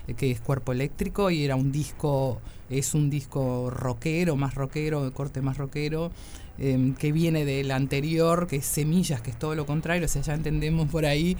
eh, 0.07 0.15
que 0.15 0.31
es 0.31 0.41
Cuerpo 0.41 0.73
Eléctrico 0.73 1.31
y 1.31 1.45
era 1.45 1.55
un 1.55 1.71
disco, 1.71 2.41
es 2.69 2.93
un 2.93 3.09
disco 3.09 3.69
rockero, 3.69 4.35
más 4.35 4.55
rockero, 4.55 5.05
de 5.05 5.11
corte 5.11 5.41
más 5.41 5.57
rockero, 5.57 6.11
eh, 6.59 6.93
que 6.97 7.11
viene 7.11 7.45
del 7.45 7.71
anterior, 7.71 8.47
que 8.47 8.57
es 8.57 8.65
Semillas, 8.65 9.21
que 9.21 9.31
es 9.31 9.39
todo 9.39 9.55
lo 9.55 9.65
contrario, 9.65 10.05
o 10.05 10.07
sea, 10.07 10.21
ya 10.21 10.33
entendemos 10.33 10.89
por 10.89 11.05
ahí 11.05 11.37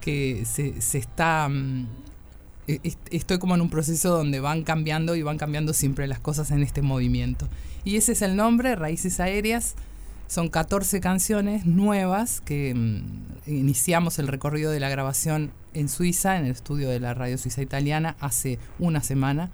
que 0.00 0.44
se, 0.44 0.80
se 0.80 0.98
está... 0.98 1.48
mm, 1.48 1.86
e- 2.68 2.80
est- 2.84 3.08
estoy 3.10 3.38
como 3.38 3.54
en 3.54 3.60
un 3.60 3.70
proceso 3.70 4.10
donde 4.16 4.38
van 4.40 4.62
cambiando 4.62 5.16
y 5.16 5.22
van 5.22 5.38
cambiando 5.38 5.72
siempre 5.72 6.06
las 6.06 6.20
cosas 6.20 6.50
en 6.52 6.62
este 6.62 6.82
movimiento. 6.82 7.48
Y 7.84 7.96
ese 7.96 8.12
es 8.12 8.22
el 8.22 8.36
nombre, 8.36 8.76
Raíces 8.76 9.18
Aéreas. 9.20 9.74
Son 10.28 10.48
14 10.48 11.00
canciones 11.00 11.66
nuevas 11.66 12.40
que 12.40 12.72
mm, 12.74 13.50
iniciamos 13.50 14.18
el 14.18 14.28
recorrido 14.28 14.70
de 14.70 14.80
la 14.80 14.88
grabación 14.88 15.50
en 15.74 15.88
Suiza, 15.88 16.38
en 16.38 16.44
el 16.46 16.52
estudio 16.52 16.88
de 16.88 17.00
la 17.00 17.12
radio 17.14 17.36
suiza 17.36 17.60
italiana, 17.62 18.16
hace 18.20 18.58
una 18.78 19.02
semana. 19.02 19.50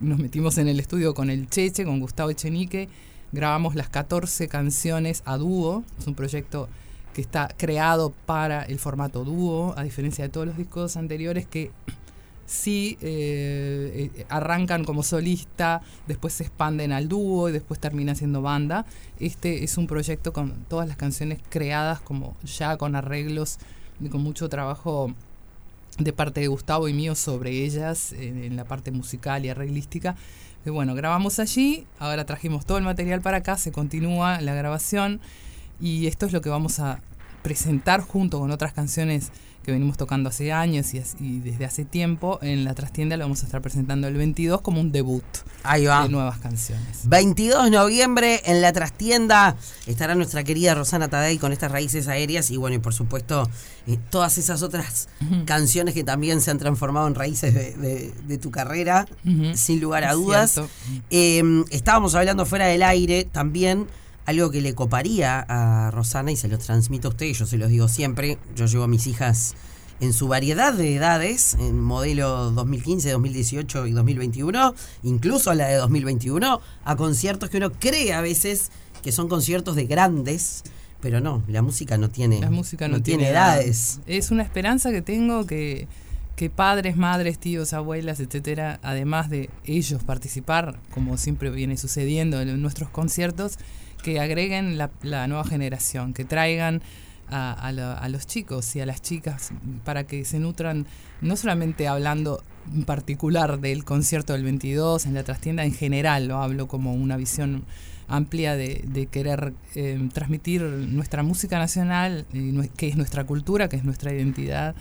Nos 0.00 0.18
metimos 0.18 0.58
en 0.58 0.68
el 0.68 0.78
estudio 0.78 1.14
con 1.14 1.30
el 1.30 1.48
Cheche, 1.48 1.84
con 1.84 1.98
Gustavo 1.98 2.30
Echenique, 2.30 2.88
grabamos 3.32 3.74
las 3.74 3.88
14 3.88 4.48
canciones 4.48 5.22
a 5.24 5.36
dúo. 5.36 5.84
Es 5.98 6.06
un 6.06 6.14
proyecto 6.14 6.68
que 7.14 7.20
está 7.20 7.48
creado 7.56 8.12
para 8.26 8.62
el 8.62 8.78
formato 8.78 9.24
dúo, 9.24 9.74
a 9.76 9.82
diferencia 9.82 10.24
de 10.24 10.30
todos 10.30 10.46
los 10.46 10.56
discos 10.56 10.96
anteriores 10.96 11.46
que 11.46 11.70
sí 12.46 12.96
eh, 13.00 14.10
eh, 14.14 14.26
arrancan 14.28 14.84
como 14.84 15.02
solista, 15.02 15.82
después 16.06 16.32
se 16.32 16.44
expanden 16.44 16.92
al 16.92 17.08
dúo 17.08 17.48
y 17.48 17.52
después 17.52 17.80
termina 17.80 18.14
siendo 18.14 18.40
banda. 18.40 18.86
Este 19.18 19.64
es 19.64 19.76
un 19.78 19.86
proyecto 19.86 20.32
con 20.32 20.64
todas 20.68 20.88
las 20.88 20.96
canciones 20.96 21.40
creadas 21.48 22.00
como 22.00 22.36
ya 22.44 22.76
con 22.76 22.94
arreglos 22.94 23.58
y 24.00 24.08
con 24.08 24.22
mucho 24.22 24.48
trabajo 24.48 25.12
de 25.98 26.12
parte 26.12 26.40
de 26.40 26.46
Gustavo 26.46 26.88
y 26.88 26.92
mío 26.92 27.16
sobre 27.16 27.50
ellas 27.50 28.12
en, 28.12 28.44
en 28.44 28.54
la 28.54 28.64
parte 28.64 28.92
musical 28.92 29.44
y 29.44 29.48
arreglística. 29.48 30.14
Bueno, 30.70 30.94
grabamos 30.94 31.38
allí, 31.38 31.86
ahora 31.98 32.26
trajimos 32.26 32.66
todo 32.66 32.78
el 32.78 32.84
material 32.84 33.20
para 33.20 33.38
acá, 33.38 33.56
se 33.56 33.72
continúa 33.72 34.40
la 34.40 34.54
grabación 34.54 35.20
y 35.80 36.06
esto 36.06 36.26
es 36.26 36.32
lo 36.32 36.40
que 36.40 36.48
vamos 36.48 36.80
a 36.80 37.00
presentar 37.42 38.00
junto 38.00 38.38
con 38.40 38.50
otras 38.50 38.72
canciones 38.72 39.30
que 39.68 39.72
venimos 39.72 39.98
tocando 39.98 40.30
hace 40.30 40.50
años 40.50 40.86
y, 40.94 41.40
desde 41.40 41.66
hace 41.66 41.84
tiempo. 41.84 42.38
En 42.40 42.64
la 42.64 42.72
trastienda 42.74 43.18
lo 43.18 43.24
vamos 43.24 43.42
a 43.42 43.44
estar 43.44 43.60
presentando 43.60 44.08
el 44.08 44.14
22 44.14 44.62
como 44.62 44.80
un 44.80 44.92
debut 44.92 45.22
Ahí 45.62 45.84
va. 45.84 46.04
de 46.04 46.08
nuevas 46.08 46.38
canciones. 46.38 47.00
22 47.04 47.64
de 47.64 47.70
noviembre 47.72 48.40
en 48.46 48.62
la 48.62 48.72
trastienda 48.72 49.56
estará 49.86 50.14
nuestra 50.14 50.42
querida 50.42 50.74
Rosana 50.74 51.08
Tadei 51.08 51.36
con 51.36 51.52
estas 51.52 51.70
raíces 51.70 52.08
aéreas 52.08 52.50
y 52.50 52.56
bueno, 52.56 52.76
y 52.76 52.78
por 52.78 52.94
supuesto 52.94 53.46
eh, 53.86 53.98
todas 54.08 54.38
esas 54.38 54.62
otras 54.62 55.10
canciones 55.44 55.92
que 55.92 56.02
también 56.02 56.40
se 56.40 56.50
han 56.50 56.56
transformado 56.58 57.06
en 57.06 57.14
raíces 57.14 57.52
de, 57.52 57.74
de- 57.74 58.14
de 58.26 58.38
tu 58.38 58.50
carrera, 58.50 59.06
sin 59.54 59.80
lugar 59.80 60.04
a 60.04 60.12
Es 60.12 60.16
dudas. 60.16 60.60
Eh, 61.10 61.42
estábamos 61.70 62.14
hablando 62.14 62.46
fuera 62.46 62.64
del 62.66 62.82
aire 62.82 63.24
también 63.30 63.86
algo 64.28 64.50
que 64.50 64.60
le 64.60 64.74
coparía 64.74 65.40
a 65.48 65.90
Rosana 65.90 66.30
y 66.30 66.36
se 66.36 66.48
los 66.48 66.58
transmito 66.58 67.08
a 67.08 67.12
ustedes, 67.12 67.38
yo 67.38 67.46
se 67.46 67.56
los 67.56 67.70
digo 67.70 67.88
siempre, 67.88 68.36
yo 68.54 68.66
llevo 68.66 68.84
a 68.84 68.86
mis 68.86 69.06
hijas 69.06 69.54
en 70.00 70.12
su 70.12 70.28
variedad 70.28 70.74
de 70.74 70.96
edades, 70.96 71.54
en 71.58 71.80
modelo 71.80 72.50
2015, 72.50 73.10
2018 73.10 73.86
y 73.86 73.92
2021, 73.92 74.74
incluso 75.02 75.54
la 75.54 75.68
de 75.68 75.76
2021, 75.76 76.60
a 76.84 76.96
conciertos 76.96 77.48
que 77.48 77.56
uno 77.56 77.72
cree 77.72 78.12
a 78.12 78.20
veces 78.20 78.70
que 79.02 79.12
son 79.12 79.28
conciertos 79.28 79.76
de 79.76 79.86
grandes, 79.86 80.62
pero 81.00 81.20
no, 81.20 81.42
la 81.48 81.62
música 81.62 81.96
no 81.96 82.10
tiene, 82.10 82.38
La 82.40 82.50
música 82.50 82.86
no, 82.86 83.00
tiene 83.02 83.30
edad. 83.30 83.54
edades. 83.54 84.00
Es 84.06 84.30
una 84.30 84.42
esperanza 84.42 84.90
que 84.90 85.00
tengo 85.00 85.46
que, 85.46 85.88
que 86.36 86.50
padres, 86.50 86.98
madres, 86.98 87.38
tíos, 87.38 87.72
abuelas, 87.72 88.20
etcétera, 88.20 88.78
además 88.82 89.30
de 89.30 89.48
ellos 89.64 90.04
participar, 90.04 90.78
como 90.92 91.16
siempre 91.16 91.48
viene 91.48 91.78
sucediendo 91.78 92.42
en 92.42 92.60
nuestros 92.60 92.90
conciertos, 92.90 93.58
que 94.02 94.20
agreguen 94.20 94.78
la, 94.78 94.90
nueva 95.26 95.44
generación, 95.44 96.14
que 96.14 96.24
traigan 96.24 96.82
a, 97.30 97.52
a 97.52 98.08
los 98.08 98.26
chicos 98.26 98.74
y 98.76 98.80
a 98.80 98.86
las 98.86 99.02
chicas 99.02 99.50
para 99.84 100.04
que 100.04 100.24
se 100.24 100.38
nutran, 100.38 100.86
no 101.20 101.36
solamente 101.36 101.86
hablando 101.86 102.42
en 102.74 102.84
particular 102.84 103.60
del 103.60 103.84
concierto 103.84 104.32
del 104.32 104.44
22 104.44 105.06
en 105.06 105.14
la 105.14 105.24
trastienda, 105.24 105.64
en 105.64 105.74
general 105.74 106.28
lo 106.28 106.38
hablo 106.42 106.68
como 106.68 106.94
una 106.94 107.16
visión 107.16 107.64
amplia 108.10 108.56
de, 108.56 109.08
querer 109.10 109.52
eh, 109.74 110.08
transmitir 110.14 110.62
nuestra 110.62 111.22
música 111.22 111.58
nacional, 111.58 112.24
nue- 112.32 112.70
que 112.74 112.88
es 112.88 112.96
nuestra 112.96 113.24
cultura, 113.24 113.68
que 113.68 113.76
es 113.76 113.84
nuestra 113.84 114.12
identidad, 114.14 114.74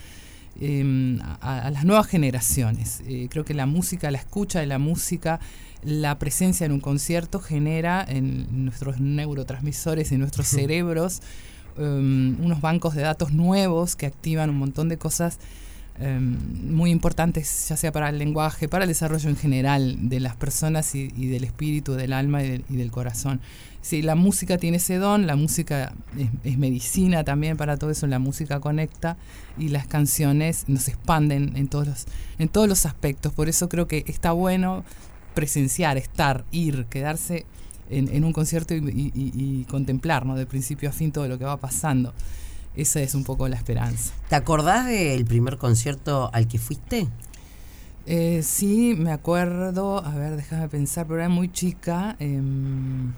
eh, 0.62 1.20
a, 1.42 1.68
a 1.68 1.72
las 1.72 1.84
nuevas 1.84 2.08
generaciones. 2.08 3.02
Eh, 3.08 3.28
creo 3.30 3.44
que 3.44 3.54
la 3.54 3.66
música, 3.66 4.10
la 4.12 4.18
escucha 4.20 4.62
de 4.62 4.66
la 4.68 4.80
música, 4.80 5.40
la 5.84 6.18
presencia 6.20 6.66
en 6.66 6.72
un 6.72 6.80
concierto 6.80 7.40
genera 7.40 8.06
en 8.08 8.66
nuestros 8.66 9.00
neurotransmisores, 9.00 10.12
en 10.12 10.20
nuestros 10.20 10.48
cerebros, 10.48 11.22
um, 11.78 12.44
unos 12.44 12.62
bancos 12.62 12.96
de 12.96 13.02
datos 13.02 13.32
nuevos 13.32 13.96
que 13.96 14.06
activan 14.06 14.50
un 14.50 14.58
montón 14.58 14.90
de 14.90 14.98
cosas 14.98 15.40
um, 16.00 16.38
muy 16.74 16.92
importantes, 16.92 17.68
ya 17.70 17.78
sea 17.78 17.92
para 17.92 18.10
el 18.10 18.18
lenguaje, 18.18 18.68
para 18.68 18.84
el 18.86 18.88
desarrollo 18.90 19.30
en 19.30 19.38
general 19.38 20.10
de 20.10 20.20
las 20.20 20.36
personas 20.36 20.96
y, 20.96 21.14
y 21.16 21.28
del 21.28 21.44
espíritu, 21.44 21.94
del 21.94 22.14
alma 22.14 22.44
y 22.44 22.50
del, 22.50 22.66
y 22.70 22.76
del 22.78 22.92
corazón. 22.92 23.40
Sí, 23.82 24.02
la 24.02 24.16
música 24.16 24.58
tiene 24.58 24.78
ese 24.78 24.98
don, 24.98 25.28
la 25.28 25.38
música 25.38 25.94
es, 26.18 26.28
es 26.44 26.58
medicina 26.58 27.24
también 27.24 27.56
para 27.56 27.78
todo 27.78 27.90
eso, 27.90 28.06
la 28.08 28.20
música 28.20 28.60
conecta 28.60 29.16
y 29.58 29.70
las 29.70 29.88
canciones 29.88 30.66
nos 30.68 30.90
expanden 30.90 31.56
en 31.56 31.70
todos 31.70 31.88
los, 31.88 32.06
en 32.38 32.50
todos 32.50 32.68
los 32.68 32.86
aspectos. 32.86 33.32
Por 33.32 33.48
eso 33.48 33.70
creo 33.70 33.88
que 33.88 34.04
está 34.08 34.34
bueno 34.34 34.84
presenciar, 35.38 35.98
estar, 35.98 36.46
ir, 36.52 36.86
quedarse 36.90 37.46
en, 37.92 38.08
en 38.08 38.24
un 38.24 38.34
concierto 38.34 38.74
y, 38.74 38.80
y- 38.80 39.12
y- 39.14 39.32
y 39.62 39.66
contemplar, 39.66 40.26
¿no? 40.26 40.36
De 40.36 40.48
principio 40.48 40.90
a 40.90 40.92
fin 40.92 41.12
todo 41.12 41.28
lo 41.28 41.38
que 41.38 41.46
va 41.46 41.58
pasando. 41.58 42.12
Esa 42.76 43.02
es 43.02 43.14
un 43.14 43.24
poco 43.24 43.48
la 43.48 43.56
esperanza. 43.56 44.14
¿Te 44.30 44.36
acordás 44.36 44.88
del 44.88 45.26
primer 45.26 45.58
concierto 45.60 46.32
al 46.34 46.48
que 46.48 46.58
fuiste? 46.58 47.08
Eh, 48.08 48.42
sí, 48.44 48.96
me 48.98 49.12
acuerdo, 49.12 50.04
a 50.04 50.16
ver, 50.16 50.36
déjame 50.38 50.70
pensar, 50.70 51.06
pero 51.06 51.20
era 51.20 51.30
muy 51.30 51.52
chica. 51.52 52.16
em, 52.20 53.14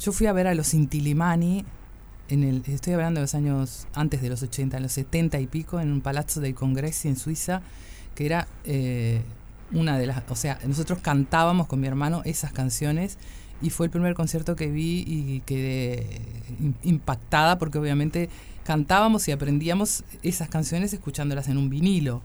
yo 0.00 0.10
fui 0.12 0.26
a 0.26 0.32
ver 0.32 0.48
a 0.48 0.54
los 0.54 0.74
Intilimani, 0.74 1.64
en 2.30 2.42
el, 2.42 2.62
estoy 2.66 2.94
hablando 2.94 3.20
de 3.20 3.24
los 3.24 3.34
años 3.36 3.86
antes 3.94 4.22
de 4.22 4.28
los 4.28 4.42
80, 4.42 4.76
en 4.78 4.82
los 4.82 4.92
70 4.92 5.38
y 5.40 5.46
pico, 5.46 5.78
en 5.78 5.92
un 5.92 6.00
palazzo 6.00 6.40
del 6.40 6.54
Congreso 6.54 7.06
en 7.06 7.16
Suiza, 7.16 7.62
que 8.16 8.26
era 8.26 8.48
eh, 8.64 9.22
una 9.72 9.98
de 9.98 10.06
las, 10.06 10.22
o 10.28 10.36
sea, 10.36 10.58
nosotros 10.66 10.98
cantábamos 11.00 11.66
con 11.66 11.80
mi 11.80 11.86
hermano 11.86 12.22
esas 12.24 12.52
canciones 12.52 13.18
y 13.62 13.70
fue 13.70 13.86
el 13.86 13.90
primer 13.90 14.14
concierto 14.14 14.56
que 14.56 14.68
vi 14.68 15.04
y 15.06 15.42
quedé 15.46 16.20
im- 16.60 16.74
impactada 16.82 17.58
porque 17.58 17.78
obviamente 17.78 18.28
cantábamos 18.64 19.26
y 19.28 19.32
aprendíamos 19.32 20.02
esas 20.22 20.48
canciones 20.48 20.92
escuchándolas 20.92 21.48
en 21.48 21.56
un 21.58 21.70
vinilo 21.70 22.22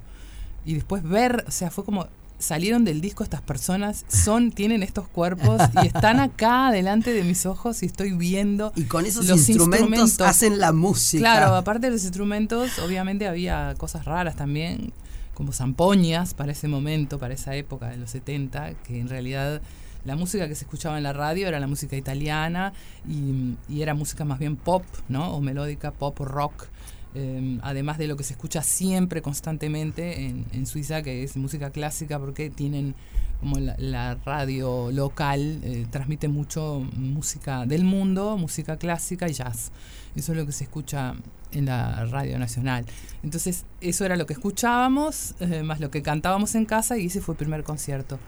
y 0.66 0.74
después 0.74 1.04
ver, 1.04 1.44
o 1.48 1.52
sea, 1.52 1.70
fue 1.72 1.84
como 1.86 2.08
salieron 2.38 2.84
del 2.84 3.00
disco 3.00 3.24
estas 3.24 3.42
personas, 3.42 4.06
son 4.10 4.52
tienen 4.52 4.84
estos 4.84 5.08
cuerpos 5.08 5.62
y 5.82 5.88
están 5.88 6.20
acá 6.20 6.70
delante 6.72 7.14
de 7.14 7.24
mis 7.24 7.46
ojos 7.46 7.82
y 7.82 7.86
estoy 7.86 8.12
viendo 8.12 8.74
Y 8.76 8.84
con 8.84 9.06
esos 9.06 9.26
los 9.28 9.38
instrumentos, 9.48 9.80
instrumentos. 9.90 10.28
hacen 10.28 10.60
la 10.60 10.74
música. 10.74 11.22
Claro, 11.22 11.56
aparte 11.56 11.88
de 11.88 11.94
los 11.94 12.04
instrumentos, 12.04 12.78
obviamente 12.80 13.28
había 13.28 13.74
cosas 13.78 14.04
raras 14.06 14.36
también, 14.36 14.92
como 15.36 15.52
zampoñas 15.54 16.34
para 16.34 16.52
ese 16.54 16.68
momento, 16.68 17.20
para 17.20 17.36
esa 17.36 17.56
época 17.56 17.90
de 17.90 17.98
los 17.98 18.10
70, 18.10 18.74
que 18.84 19.00
en 19.00 19.08
realidad 19.10 19.62
la 20.04 20.16
música 20.16 20.48
que 20.48 20.56
se 20.56 20.64
escuchaba 20.66 20.98
en 20.98 21.04
la 21.04 21.14
radio 21.14 21.48
era 21.48 21.60
la 21.60 21.68
música 21.68 21.96
italiana 21.96 22.74
y, 23.08 23.56
y 23.70 23.82
era 23.84 23.94
música 23.94 24.26
más 24.26 24.40
bien 24.40 24.56
pop, 24.56 24.84
¿no? 25.10 25.36
O 25.36 25.42
melódica, 25.42 25.92
pop, 25.92 26.18
rock. 26.20 26.68
eh, 27.16 27.60
además 27.62 27.98
de 27.98 28.08
lo 28.08 28.18
que 28.18 28.24
se 28.24 28.34
escucha 28.34 28.62
siempre, 28.62 29.22
constantemente 29.22 30.26
en, 30.26 30.46
en 30.52 30.66
Suiza, 30.66 31.02
que 31.02 31.24
es 31.24 31.38
música 31.38 31.70
clásica, 31.70 32.20
porque 32.20 32.50
tienen 32.50 32.94
como 33.40 33.58
la, 33.60 34.16
radio 34.26 34.92
local, 34.92 35.60
eh, 35.64 35.86
transmite 35.90 36.28
mucho 36.28 36.86
música 36.96 37.66
del 37.66 37.84
mundo, 37.84 38.38
música 38.38 38.78
clásica 38.78 39.30
y 39.30 39.34
jazz. 39.34 39.72
Eso 40.16 40.32
es 40.32 40.38
lo 40.38 40.46
que 40.46 40.52
se 40.52 40.64
escucha 40.64 41.16
en 41.52 41.66
la 41.66 42.06
radio 42.06 42.40
nacional. 42.40 42.86
Entonces, 43.24 43.66
eso 43.82 44.06
era 44.06 44.16
lo 44.16 44.26
que 44.26 44.34
escuchábamos, 44.34 45.36
eh, 45.40 45.64
más 45.64 45.80
lo 45.80 45.92
que 45.92 46.02
cantábamos 46.02 46.56
en 46.56 46.66
casa, 46.66 46.98
y 46.98 47.08
ese 47.08 47.22
fue 47.22 47.34
el 47.34 47.38
primer 47.38 47.64
concierto. 47.64 48.20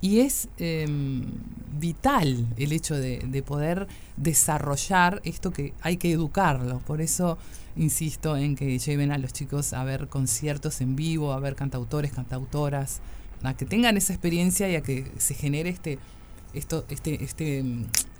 Y 0.00 0.20
es 0.20 0.48
eh, 0.58 0.86
vital 1.78 2.46
el 2.56 2.72
hecho 2.72 2.96
de, 2.96 3.18
de 3.24 3.42
poder 3.42 3.86
desarrollar 4.16 5.20
esto 5.24 5.52
que 5.52 5.74
hay 5.80 5.96
que 5.96 6.10
educarlo. 6.10 6.80
Por 6.80 7.00
eso 7.00 7.38
insisto 7.76 8.36
en 8.36 8.56
que 8.56 8.78
lleven 8.78 9.12
a 9.12 9.18
los 9.18 9.32
chicos 9.32 9.72
a 9.72 9.84
ver 9.84 10.08
conciertos 10.08 10.80
en 10.80 10.96
vivo, 10.96 11.32
a 11.32 11.40
ver 11.40 11.54
cantautores, 11.54 12.12
cantautoras, 12.12 13.00
a 13.42 13.54
que 13.54 13.64
tengan 13.64 13.96
esa 13.96 14.12
experiencia 14.12 14.68
y 14.70 14.76
a 14.76 14.82
que 14.82 15.10
se 15.18 15.34
genere 15.34 15.70
este, 15.70 15.98
esto, 16.54 16.84
este, 16.88 17.22
este, 17.24 17.64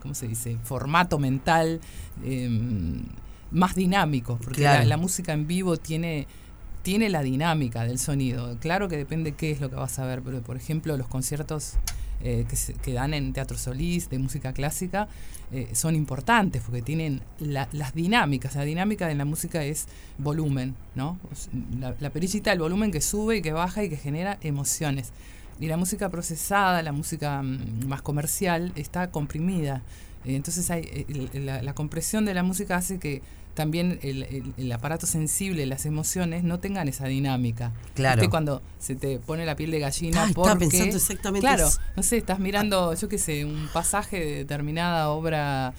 ¿cómo 0.00 0.14
se 0.14 0.26
dice? 0.28 0.56
Formato 0.64 1.18
mental 1.18 1.80
eh, 2.24 2.48
más 3.50 3.74
dinámico, 3.74 4.38
porque 4.42 4.60
Claro. 4.60 4.80
la, 4.80 4.86
la 4.88 4.96
música 4.96 5.32
en 5.32 5.46
vivo 5.46 5.76
tiene 5.76 6.26
tiene 6.82 7.08
la 7.10 7.22
dinámica 7.22 7.84
del 7.84 8.00
sonido. 8.00 8.56
Claro 8.58 8.88
que 8.88 8.96
depende 8.96 9.32
qué 9.32 9.52
es 9.52 9.60
lo 9.60 9.70
que 9.70 9.76
vas 9.76 10.00
a 10.00 10.04
ver, 10.06 10.20
pero 10.20 10.42
por 10.42 10.56
ejemplo 10.56 10.96
los 10.96 11.06
conciertos 11.06 11.74
eh, 12.22 12.44
que, 12.48 12.56
se- 12.56 12.74
que 12.74 12.92
dan 12.92 13.14
en 13.14 13.32
Teatro 13.32 13.58
Solís 13.58 14.08
de 14.08 14.18
música 14.18 14.52
clásica 14.52 15.08
eh, 15.52 15.68
son 15.74 15.94
importantes 15.94 16.62
porque 16.64 16.82
tienen 16.82 17.20
la- 17.40 17.68
las 17.72 17.94
dinámicas. 17.94 18.54
La 18.54 18.62
dinámica 18.64 19.06
de 19.08 19.14
la 19.14 19.24
música 19.24 19.64
es 19.64 19.86
volumen, 20.18 20.74
¿no? 20.94 21.18
La, 21.78 21.94
la 22.00 22.10
perillita 22.10 22.50
del 22.50 22.60
volumen 22.60 22.90
que 22.90 23.00
sube 23.00 23.36
y 23.38 23.42
que 23.42 23.52
baja 23.52 23.82
y 23.84 23.88
que 23.90 23.96
genera 23.96 24.38
emociones. 24.42 25.10
Y 25.60 25.66
la 25.66 25.76
música 25.76 26.08
procesada, 26.08 26.82
la 26.82 26.92
música 26.92 27.42
mm, 27.42 27.86
más 27.86 28.02
comercial, 28.02 28.72
está 28.76 29.10
comprimida. 29.10 29.82
Entonces 30.24 30.70
hay, 30.70 30.82
eh, 30.84 31.40
la, 31.40 31.62
la 31.62 31.74
compresión 31.74 32.24
de 32.24 32.34
la 32.34 32.42
música 32.42 32.76
hace 32.76 32.98
que 32.98 33.22
también 33.54 33.98
el, 34.02 34.22
el- 34.22 34.54
el 34.56 34.72
aparato 34.72 35.06
sensible, 35.06 35.66
las 35.66 35.84
emociones, 35.84 36.42
no 36.42 36.58
tengan 36.58 36.88
esa 36.88 37.06
dinámica. 37.06 37.72
Claro. 37.94 38.16
¿Viste 38.20 38.30
cuando 38.30 38.62
se 38.78 38.94
te 38.94 39.18
pone 39.18 39.44
la 39.44 39.56
piel 39.56 39.70
de 39.70 39.78
gallina 39.78 40.22
Ah, 40.24 40.30
porque 40.34 40.56
pensando 40.56 40.96
exactamente 40.96 41.40
claro 41.46 41.66
eso. 41.68 41.78
no 41.94 42.02
sé 42.02 42.16
estás 42.16 42.38
mirando 42.38 42.94
yo 42.94 43.08
qué 43.10 43.18
sé 43.18 43.44
un 43.44 43.68
pasaje 43.72 44.18
de 44.24 44.34
determinada 44.36 45.10
obra 45.10 45.74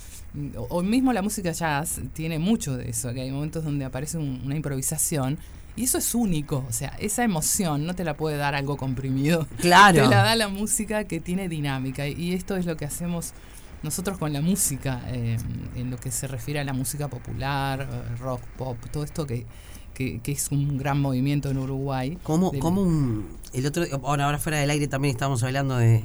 o, 0.55 0.61
o 0.69 0.83
mismo 0.83 1.13
la 1.13 1.21
música 1.23 1.51
jazz 1.51 1.99
tiene 2.13 2.37
mucho 2.37 2.77
de 2.77 2.89
eso 2.89 3.11
que 3.13 3.21
hay 3.21 3.31
momentos 3.31 3.63
donde 3.63 3.85
aparece 3.85 4.17
un- 4.19 4.41
una 4.45 4.55
improvisación 4.55 5.39
y 5.75 5.85
eso 5.85 5.97
es 5.97 6.13
único 6.13 6.63
o 6.69 6.71
sea 6.71 6.89
esa 6.99 7.23
emoción 7.23 7.85
no 7.87 7.95
te 7.95 8.03
la 8.03 8.15
puede 8.15 8.37
dar 8.37 8.53
algo 8.53 8.77
comprimido 8.77 9.47
Claro. 9.57 10.03
te 10.03 10.09
la 10.15 10.23
da 10.23 10.35
la 10.35 10.47
música 10.47 11.05
que 11.05 11.19
tiene 11.19 11.49
dinámica 11.49 12.07
y 12.07 12.33
esto 12.33 12.55
es 12.55 12.65
lo 12.67 12.77
que 12.77 12.85
hacemos 12.85 13.33
nosotros 13.83 14.17
con 14.17 14.31
la 14.33 14.41
música, 14.41 15.01
eh, 15.07 15.37
en 15.75 15.89
lo 15.91 15.97
que 15.97 16.09
se 16.11 16.27
refiere 16.27 16.59
a 16.59 16.63
la 16.63 16.73
música 16.73 17.07
popular, 17.09 17.87
eh, 17.91 18.15
rock, 18.17 18.41
pop, 18.57 18.77
todo 18.91 19.03
esto 19.03 19.27
que, 19.27 19.45
que, 19.93 20.19
que 20.21 20.31
es 20.31 20.47
un 20.51 20.77
gran 20.77 20.99
movimiento 21.01 21.49
en 21.49 21.57
Uruguay. 21.57 22.17
Como, 22.23 22.51
Del- 22.51 22.59
como 22.61 22.81
un. 22.81 23.27
El 23.53 23.65
otro, 23.65 23.83
ahora, 24.03 24.25
ahora 24.25 24.39
fuera 24.39 24.57
del 24.59 24.69
aire 24.69 24.87
también 24.87 25.13
estábamos 25.13 25.43
hablando 25.43 25.77
de, 25.77 26.03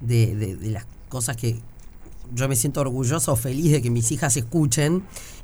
de, 0.00 0.34
de- 0.34 0.56
de 0.56 0.70
las 0.70 0.86
cosas 1.08 1.36
que 1.36 1.60
yo 2.34 2.48
me 2.48 2.56
siento 2.56 2.80
orgulloso 2.80 3.34
feliz 3.36 3.72
de 3.72 3.82
que 3.82 3.90
mis 3.90 4.10
hijas 4.12 4.36
escuchen. 4.36 5.02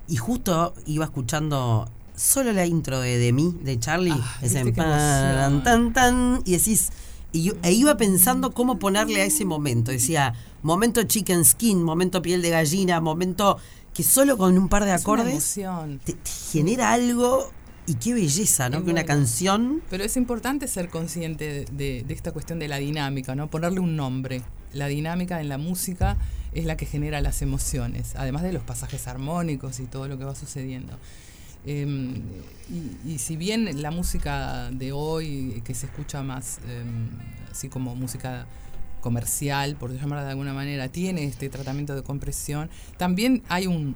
Y 0.09 0.17
justo 0.17 0.73
iba 0.87 1.05
escuchando 1.05 1.91
solo 2.15 2.53
la 2.53 2.65
intro 2.65 3.01
de, 3.01 3.19
de 3.19 3.33
mí, 3.33 3.57
de 3.63 3.79
Charlie. 3.79 4.13
Ah, 4.17 4.39
ese 4.41 4.65
pan, 4.73 5.63
tan, 5.65 5.93
tan, 5.93 6.43
y 6.45 6.53
decís. 6.53 6.91
Y 7.33 7.43
yo, 7.45 7.53
e 7.63 7.73
iba 7.73 7.97
pensando 7.97 8.53
cómo 8.53 8.79
ponerle 8.79 9.21
a 9.21 9.25
ese 9.25 9.45
momento. 9.45 9.91
Decía, 9.91 10.35
momento 10.63 11.03
chicken 11.03 11.45
skin, 11.45 11.83
momento 11.83 12.23
piel 12.23 12.43
de 12.43 12.51
gallina, 12.51 13.01
momento 13.01 13.59
que 13.93 14.03
solo 14.03 14.37
con 14.37 14.57
un 14.57 14.69
par 14.69 14.85
de 14.85 14.93
Es 14.93 15.03
acordes 15.03 15.55
te, 16.05 16.13
te 16.13 16.31
genera 16.53 16.93
algo. 16.93 17.51
Y 17.89 17.95
qué 17.95 18.15
belleza, 18.15 18.69
¿no? 18.69 18.79
Es 18.79 18.83
que 18.83 18.91
una 18.91 19.03
bueno. 19.03 19.07
canción 19.07 19.83
Pero 19.91 20.03
es 20.03 20.17
importante 20.17 20.67
ser 20.67 20.89
consciente 20.89 21.67
de 21.71 22.05
esta 22.09 22.33
cuestión 22.33 22.59
de 22.59 22.67
la 22.67 22.79
dinámica, 22.79 23.37
¿no? 23.37 23.49
Ponerle 23.49 23.79
un 23.79 23.95
nombre. 23.95 24.43
La 24.73 24.89
dinámica 24.89 25.41
en 25.41 25.49
la 25.49 25.57
música 25.57 26.17
es 26.53 26.65
la 26.65 26.77
que 26.77 26.87
genera 26.87 27.21
las 27.21 27.43
emociones, 27.43 28.15
además 28.17 28.43
de 28.43 28.53
los 28.53 28.63
pasajes 28.63 29.07
armónicos 29.07 29.79
y 29.79 29.85
todo 29.85 30.09
lo 30.09 30.19
que 30.19 30.25
va 30.25 30.35
sucediendo. 30.35 30.99
Eh, 31.67 32.23
y, 33.05 33.19
si 33.19 33.37
bien 33.37 33.83
la 33.83 33.91
música 33.91 34.71
de 34.71 34.93
hoy, 34.93 35.63
que 35.65 35.75
se 35.75 35.87
escucha 35.87 36.23
más 36.23 36.59
eh, 36.67 36.83
así 37.51 37.69
como 37.69 37.95
música 37.95 38.47
comercial, 39.01 39.77
por 39.77 39.93
llamarla 39.93 40.25
de 40.25 40.31
alguna 40.31 40.53
manera, 40.53 40.89
tiene 40.89 41.25
este 41.25 41.49
tratamiento 41.49 41.95
de 41.95 42.03
compresión, 42.03 42.71
también 42.97 43.43
hay 43.49 43.67
un, 43.67 43.95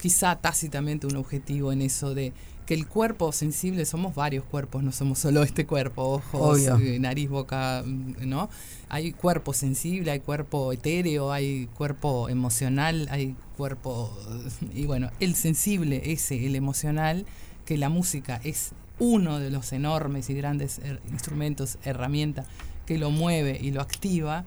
quizá 0.00 0.36
tácitamente 0.36 1.06
un 1.06 1.16
objetivo 1.16 1.72
en 1.72 1.82
eso 1.82 2.14
de 2.14 2.32
que 2.70 2.74
el 2.74 2.86
cuerpo 2.86 3.32
sensible, 3.32 3.84
somos 3.84 4.14
varios 4.14 4.44
cuerpos, 4.44 4.84
no 4.84 4.92
somos 4.92 5.18
solo 5.18 5.42
este 5.42 5.66
cuerpo, 5.66 6.04
ojos, 6.04 6.56
Obvio. 6.68 6.76
eh, 6.78 7.00
nariz, 7.00 7.28
boca, 7.28 7.82
mm, 7.84 8.28
¿no? 8.28 8.48
Hay 8.88 9.10
cuerpo 9.10 9.52
sensible, 9.52 10.12
hay 10.12 10.20
cuerpo 10.20 10.72
etéreo, 10.72 11.32
hay 11.32 11.66
cuerpo 11.74 12.28
emocional, 12.28 13.08
hay 13.10 13.34
cuerpo... 13.56 14.16
Y 14.72 14.86
bueno, 14.86 15.10
el 15.18 15.34
sensible, 15.34 16.12
ese, 16.12 16.46
el 16.46 16.54
emocional, 16.54 17.26
que 17.64 17.76
la 17.76 17.88
música 17.88 18.40
es 18.44 18.70
uno 19.00 19.40
de 19.40 19.50
los 19.50 19.72
enormes 19.72 20.30
y 20.30 20.34
grandes 20.34 20.78
her- 20.78 21.00
instrumentos, 21.10 21.76
herramientas 21.82 22.46
que 22.86 22.98
lo 22.98 23.10
mueve 23.10 23.58
y 23.60 23.72
lo 23.72 23.80
activa, 23.80 24.44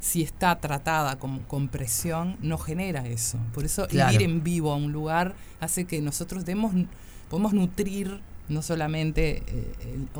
si 0.00 0.22
está 0.22 0.58
tratada 0.58 1.20
con, 1.20 1.38
con 1.44 1.68
presión, 1.68 2.36
no 2.42 2.58
genera 2.58 3.06
eso. 3.06 3.38
Por 3.54 3.64
eso 3.64 3.86
Claro. 3.86 4.14
ir 4.14 4.22
en 4.22 4.42
vivo 4.42 4.72
a 4.72 4.74
un 4.76 4.90
lugar 4.90 5.36
hace 5.60 5.84
que 5.84 6.00
nosotros 6.00 6.44
demos, 6.44 6.72
podemos 7.32 7.54
nutrir 7.54 8.20
no 8.50 8.60
solamente 8.60 9.42
eh, 9.46 9.72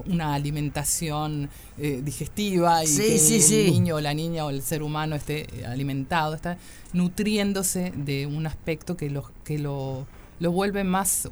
una 0.06 0.32
alimentación 0.32 1.50
eh, 1.76 2.00
digestiva 2.02 2.82
y 2.82 2.86
Sí, 2.86 3.02
que 3.02 3.18
sí, 3.18 3.34
el 3.34 3.42
sí. 3.42 3.70
niño 3.70 3.96
o 3.96 4.00
la 4.00 4.14
niña 4.14 4.46
o 4.46 4.50
el 4.50 4.62
ser 4.62 4.82
humano 4.82 5.14
esté 5.14 5.46
eh, 5.54 5.66
alimentado, 5.66 6.32
está 6.34 6.56
nutriéndose 6.94 7.92
de 7.94 8.26
un 8.26 8.46
aspecto 8.46 8.96
que 8.96 9.10
lo, 9.10 9.30
que 9.44 9.58
lo, 9.58 10.06
lo 10.40 10.52
vuelve 10.52 10.84
más 10.84 11.28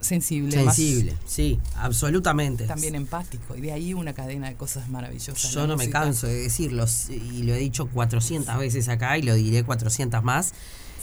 sensible, 0.00 0.64
más 0.64 0.76
sensible. 0.76 1.14
Sí, 1.26 1.58
absolutamente. 1.76 2.64
también 2.64 2.94
empático. 2.94 3.54
Y 3.54 3.60
de 3.60 3.72
ahí 3.72 3.92
una 3.92 4.14
cadena 4.14 4.48
de 4.48 4.54
cosas 4.54 4.88
maravillosas. 4.88 5.52
Yo 5.52 5.66
no 5.66 5.76
me 5.76 5.90
canso 5.90 6.26
de 6.26 6.40
decirlo 6.40 6.86
y 7.10 7.42
lo 7.42 7.52
he 7.52 7.58
dicho 7.58 7.86
400 7.88 8.56
veces 8.56 8.88
acá 8.88 9.18
y 9.18 9.22
lo 9.22 9.34
diré 9.34 9.62
400 9.62 10.24
más. 10.24 10.54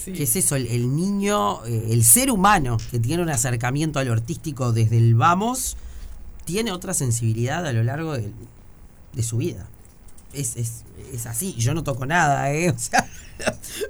Sí. 0.06 0.14
que 0.14 0.24
es 0.24 0.36
eso? 0.36 0.56
El, 0.56 0.68
el 0.68 0.96
niño, 0.96 1.66
eh, 1.66 1.88
el 1.90 2.04
ser 2.06 2.30
humano 2.32 2.78
que 2.92 3.00
tiene 3.00 3.24
un 3.24 3.30
acercamiento 3.30 4.00
a 4.00 4.04
lo 4.04 4.14
artístico 4.14 4.72
desde 4.72 4.98
el 4.98 5.16
vamos, 5.16 5.76
tiene 6.46 6.72
otra 6.72 6.94
sensibilidad 6.94 7.66
a 7.66 7.74
lo 7.74 7.84
largo 7.84 8.14
del- 8.14 8.34
de 9.14 9.24
su 9.24 9.38
vida. 9.38 9.68
Es, 10.34 10.58
es, 10.58 10.84
es 11.14 11.26
así, 11.26 11.54
yo 11.58 11.74
no 11.74 11.84
toco 11.84 12.06
nada, 12.06 12.52
¿eh? 12.54 12.70
O 12.76 12.78
sea, 12.80 13.08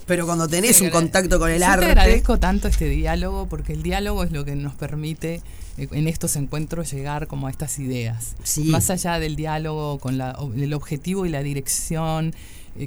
pero 0.08 0.25
cuando 0.25 0.47
tenés 0.47 0.78
Sí, 0.78 0.86
un 0.86 0.89
contacto 0.91 1.38
con 1.39 1.51
el 1.51 1.60
Yo 1.60 1.67
arte. 1.67 1.86
te 1.86 1.91
agradezco 1.91 2.39
tanto 2.39 2.67
este 2.67 2.88
diálogo 2.89 3.47
porque 3.47 3.73
el 3.73 3.84
diálogo 3.84 4.23
es 4.23 4.32
lo 4.32 4.43
que 4.45 4.56
nos 4.56 4.73
permite 4.75 5.41
eh, 5.78 5.88
en 5.91 6.08
estos 6.08 6.36
encuentros 6.36 6.91
llegar 6.91 7.28
como 7.28 7.47
a 7.47 7.51
estas 7.51 7.78
ideas. 7.80 8.36
Sí. 8.43 8.65
Más 8.65 8.89
allá 8.89 9.19
del 9.19 9.36
diálogo 9.36 9.99
con 9.99 10.17
la, 10.17 10.38
el 10.56 10.73
objetivo 10.73 11.25
y 11.25 11.30
la 11.30 11.43
dirección 11.43 12.34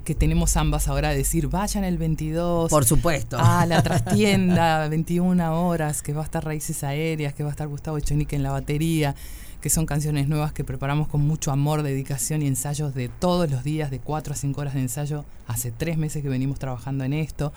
que 0.05 0.15
tenemos 0.15 0.57
ambas 0.57 0.87
ahora 0.89 1.11
de 1.11 1.17
decir 1.17 1.49
vayan 1.49 1.83
el 1.85 1.97
22 1.97 2.71
Por 2.71 2.85
supuesto. 2.85 3.39
a 3.41 3.65
la 3.67 3.83
trastienda 3.85 4.87
21 4.89 5.67
horas 5.67 6.03
que 6.03 6.13
va 6.13 6.23
a 6.23 6.25
estar 6.25 6.45
Raíces 6.45 6.85
Aéreas, 6.85 7.33
que 7.33 7.43
va 7.43 7.49
a 7.49 7.53
estar 7.53 7.69
Gustavo 7.69 7.97
Echenique 7.97 8.37
en 8.37 8.43
la 8.43 8.51
batería 8.53 9.15
que 9.61 9.71
son 9.71 9.87
canciones 9.87 10.29
nuevas 10.29 10.53
que 10.53 10.63
preparamos 10.63 11.09
con 11.09 11.21
mucho 11.27 11.51
amor, 11.51 11.83
dedicación 11.83 12.43
y 12.43 12.47
ensayos 12.47 12.95
de 12.95 13.09
todos 13.09 13.51
los 13.51 13.65
días, 13.65 13.91
de 13.91 13.99
4 13.99 14.33
a 14.33 14.37
5 14.37 14.61
horas 14.61 14.75
de 14.75 14.81
ensayo. 14.83 15.25
Hace 15.49 15.73
tres 15.73 15.99
meses 15.99 16.23
que 16.23 16.29
venimos 16.29 16.59
trabajando 16.61 17.03
en 17.05 17.13
esto. 17.13 17.53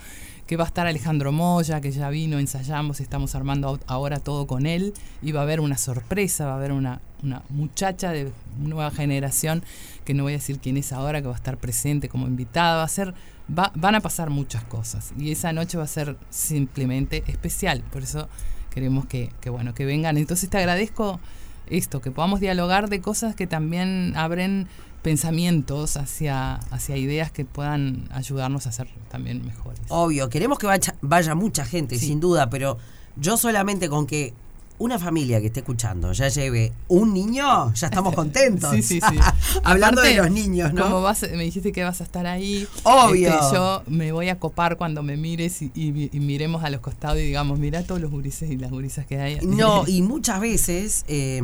Que 0.48 0.58
va 0.58 0.64
a 0.64 0.68
estar 0.68 0.88
Alejandro 0.88 1.32
Moya, 1.32 1.80
que 1.80 1.92
ya 1.92 2.10
vino, 2.10 2.40
ensayamos, 2.40 3.00
estamos 3.02 3.36
armando 3.36 3.80
ahora 3.86 4.20
todo 4.20 4.48
con 4.48 4.66
él. 4.66 4.94
Y 5.22 5.32
va 5.32 5.42
a 5.42 5.44
haber 5.44 5.60
una 5.60 5.78
sorpresa, 5.78 6.46
va 6.48 6.54
a 6.54 6.56
haber 6.56 6.72
una, 6.72 7.02
una 7.22 7.44
muchacha 7.50 8.12
de 8.12 8.32
nueva 8.58 8.90
generación, 8.90 9.64
que 10.04 10.16
no 10.16 10.24
voy 10.24 10.34
a 10.34 10.38
decir 10.38 10.58
quién 10.60 10.78
es 10.78 10.92
ahora, 10.94 11.22
que 11.22 11.28
va 11.28 11.34
a 11.34 11.38
estar 11.38 11.58
presente 11.58 12.10
como 12.10 12.26
invitada. 12.28 12.78
Va 12.78 12.84
a 12.84 12.88
ser, 12.88 13.14
va- 13.48 13.72
van 13.76 13.94
a 13.94 14.02
pasar 14.02 14.32
muchas 14.32 14.64
cosas. 14.64 15.14
Y 15.20 15.32
esa 15.32 15.54
noche 15.54 15.78
va 15.78 15.84
a 15.84 15.88
ser 15.88 16.18
simplemente 16.32 17.24
especial. 17.28 17.84
Por 17.92 18.02
eso 18.02 18.28
queremos 18.74 19.06
que, 19.06 19.30
que 19.40 19.50
bueno, 19.52 19.74
que 19.76 19.86
vengan. 19.86 20.18
Entonces 20.18 20.50
te 20.50 20.58
agradezco 20.58 21.20
esto, 21.72 22.02
que 22.02 22.12
podamos 22.12 22.40
dialogar 22.40 22.90
de 22.90 23.02
cosas 23.02 23.36
que 23.36 23.48
también 23.48 24.14
abren 24.16 24.68
pensamientos 25.02 25.98
hacia, 25.98 26.56
hacia 26.72 26.96
ideas 26.98 27.32
que 27.32 27.44
puedan 27.44 28.08
ayudarnos 28.12 28.68
a 28.68 28.72
ser 28.72 28.88
también 29.10 29.46
mejores. 29.46 29.82
Obvio, 29.90 30.30
queremos 30.30 30.60
que 30.60 30.68
vaya, 30.68 30.96
vaya 31.02 31.36
mucha 31.36 31.66
gente, 31.66 31.98
Sí. 31.98 32.08
sin 32.08 32.20
duda, 32.20 32.50
pero 32.50 32.78
yo 33.16 33.36
solamente 33.38 33.90
con 33.90 34.06
que 34.06 34.34
una 34.82 35.00
familia 35.00 35.40
que 35.40 35.48
esté 35.48 35.60
escuchando 35.62 36.12
ya 36.14 36.28
lleve 36.28 36.72
un 36.88 37.14
niño, 37.14 37.74
ya 37.74 37.88
estamos 37.88 38.14
contentos. 38.22 38.72
Sí, 38.72 38.82
sí, 38.84 39.00
sí. 39.00 39.18
Hablando 39.64 40.02
de 40.02 40.16
los 40.16 40.30
niños, 40.32 40.74
¿no? 40.74 40.84
Como 40.84 41.02
vas, 41.02 41.22
me 41.22 41.44
dijiste 41.44 41.72
que 41.72 41.84
vas 41.84 42.02
a 42.02 42.04
estar 42.04 42.26
ahí. 42.28 42.68
Obvio. 42.84 43.30
este, 43.30 43.42
yo 43.54 43.84
me 43.88 44.12
voy 44.12 44.30
a 44.30 44.40
copar 44.40 44.78
cuando 44.78 45.04
me 45.04 45.18
mires 45.18 45.62
y, 45.62 45.72
y- 45.76 46.10
y 46.12 46.20
miremos 46.20 46.64
a 46.64 46.70
los 46.70 46.82
costados 46.82 47.18
y 47.20 47.22
digamos, 47.22 47.60
mira 47.60 47.84
todos 47.84 48.02
los 48.02 48.12
gurises 48.12 48.50
y 48.52 48.58
las 48.58 48.72
gurisas 48.72 49.06
que 49.06 49.20
hay. 49.20 49.40
No, 49.44 49.84
y 49.88 50.02
muchas 50.02 50.40
veces 50.42 51.06
eh, 51.08 51.42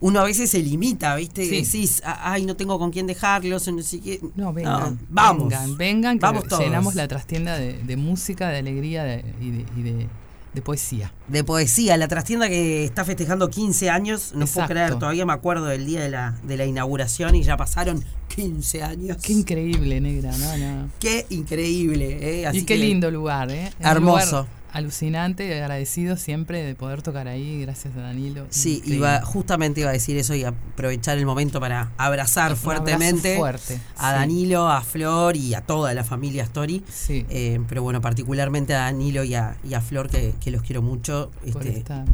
uno 0.00 0.20
a 0.20 0.24
veces 0.24 0.50
se 0.50 0.58
limita, 0.58 1.14
¿viste? 1.16 1.44
Sí. 1.48 1.62
Decís, 1.62 2.02
"Ah, 2.04 2.32
ay, 2.32 2.44
no 2.44 2.56
tengo 2.56 2.78
con 2.78 2.90
quién 2.90 3.06
dejarlos, 3.06 3.66
no 3.72 3.82
sé 3.82 4.00
qué. 4.00 4.20
No, 4.34 4.52
vengan. 4.52 4.98
vamos. 5.08 5.48
Vengan, 5.48 5.76
vengan, 5.78 6.18
que 6.18 6.22
Vamos 6.26 6.44
todos. 6.48 6.62
llenamos 6.62 6.94
la 6.94 7.08
trastienda 7.08 7.58
de, 7.58 7.74
de 7.82 7.96
música, 7.96 8.48
de 8.48 8.58
alegría 8.58 9.04
de- 9.04 9.24
y, 9.40 9.50
de, 9.50 9.64
y 9.76 9.82
de- 9.82 10.08
de 10.54 10.62
poesía. 10.62 11.12
De 11.28 11.42
poesía, 11.44 11.96
la 11.96 12.06
trastienda 12.08 12.48
que 12.48 12.84
está 12.84 13.04
festejando 13.04 13.50
15 13.50 13.90
años, 13.90 14.32
no 14.34 14.46
puedo 14.46 14.66
creer, 14.68 14.94
todavía 14.98 15.26
me 15.26 15.32
acuerdo 15.32 15.66
del 15.66 15.84
día 15.84 16.00
de 16.02 16.10
la, 16.10 16.36
de 16.44 16.56
la 16.56 16.64
inauguración 16.64 17.34
y 17.34 17.42
ya 17.42 17.56
pasaron 17.56 18.04
15 18.34 18.82
años. 18.82 19.16
Qué 19.22 19.32
increíble, 19.32 20.00
negra, 20.00 20.30
no, 20.38 20.56
no. 20.56 20.88
Qué 21.00 21.26
increíble, 21.30 22.40
¿eh? 22.40 22.46
Así 22.46 22.58
y 22.58 22.60
qué 22.64 22.74
que- 22.74 22.80
lindo 22.80 23.10
lugar, 23.10 23.50
¿eh? 23.50 23.70
Hermoso. 23.80 24.30
lugar 24.42 24.63
Alucinante, 24.74 25.54
agradecido 25.54 26.16
siempre 26.16 26.62
de 26.64 26.74
poder 26.74 27.00
tocar 27.00 27.28
ahí, 27.28 27.60
gracias 27.60 27.96
a 27.96 28.00
Danilo. 28.00 28.46
Sí, 28.50 28.82
iba, 28.86 29.22
justamente 29.22 29.80
iba 29.82 29.90
a 29.90 29.92
decir 29.92 30.16
eso 30.16 30.34
y 30.34 30.42
aprovechar 30.42 31.16
el 31.16 31.26
momento 31.26 31.60
para 31.60 31.92
abrazar 31.96 32.50
Un 32.50 32.56
fuertemente 32.56 33.36
fuerte, 33.36 33.80
a 33.96 34.10
sí. 34.10 34.16
Danilo, 34.16 34.68
a 34.68 34.82
Flor 34.82 35.36
y 35.36 35.54
a 35.54 35.60
toda 35.60 35.94
la 35.94 36.02
familia 36.02 36.42
Story. 36.42 36.82
Sí. 36.92 37.24
Eh, 37.28 37.60
pero 37.68 37.84
bueno, 37.84 38.00
particularmente 38.00 38.74
a 38.74 38.78
Danilo 38.78 39.22
y 39.22 39.34
a, 39.34 39.56
y 39.62 39.74
a 39.74 39.80
Flor, 39.80 40.10
que, 40.10 40.34
que 40.40 40.50
los 40.50 40.62
quiero 40.62 40.82
mucho. 40.82 41.30
por 41.52 41.62
Este, 41.64 41.78
esta 41.78 42.04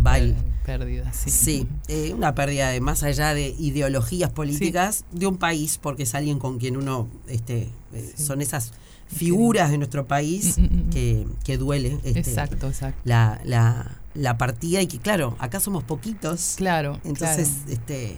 pérdida, 0.67 1.13
sí. 1.15 1.31
Sí, 1.31 1.69
eh, 1.89 2.13
una 2.15 2.35
pérdida 2.35 2.69
de 2.69 2.83
más 2.83 3.03
allá 3.03 3.33
de 3.33 3.55
ideologías 3.59 4.31
políticas 4.31 5.05
de 5.13 5.27
un 5.27 5.39
país, 5.39 5.79
porque 5.81 6.03
es 6.03 6.15
alguien 6.15 6.39
con 6.39 6.59
quien 6.59 6.77
uno, 6.77 7.09
este, 7.27 7.69
eh, 7.95 8.15
son 8.17 8.43
esas 8.43 8.73
figuras 9.15 9.71
de 9.71 9.79
nuestro 9.79 10.07
país 10.07 10.57
Mm, 10.59 10.63
mm, 10.63 10.87
mm. 10.87 10.91
que, 10.91 11.27
que 11.45 11.59
duele 11.59 11.99
este, 12.05 12.21
Exacto, 12.21 12.69
exacto. 12.69 13.01
la, 13.05 13.41
la, 13.45 13.99
la 14.15 14.39
partida 14.39 14.81
y 14.83 14.87
que 14.87 14.99
claro, 14.99 15.37
acá 15.39 15.61
somos 15.61 15.85
poquitos, 15.85 16.55
Claro, 16.57 17.01
entonces, 17.05 17.49
claro. 17.65 17.73
este, 17.73 18.17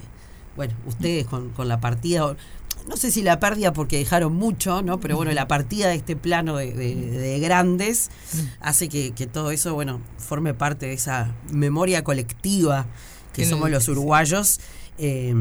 bueno, 0.56 0.74
ustedes 0.86 1.26
con, 1.26 1.50
con 1.50 1.68
la 1.68 1.80
partida, 1.80 2.36
no 2.88 2.96
sé 2.96 3.10
si 3.10 3.22
la 3.22 3.38
pérdida 3.40 3.72
porque 3.72 3.96
dejaron 3.98 4.34
mucho, 4.34 4.82
¿no? 4.82 5.00
Pero 5.00 5.16
bueno, 5.16 5.32
la 5.32 5.46
partida 5.48 5.88
de 5.88 5.94
este 5.94 6.14
plano 6.16 6.56
de, 6.56 6.72
de- 6.74 7.10
de 7.10 7.40
grandes 7.40 8.10
hace 8.60 8.88
que, 8.88 9.12
que 9.12 9.26
todo 9.26 9.50
eso, 9.50 9.72
bueno, 9.74 10.00
forme 10.18 10.52
parte 10.52 10.86
de 10.86 10.92
esa 10.94 11.32
memoria 11.52 12.04
colectiva 12.04 12.86
que 13.32 13.46
somos 13.46 13.70
los 13.70 13.88
uruguayos. 13.88 14.60
eh, 14.98 15.34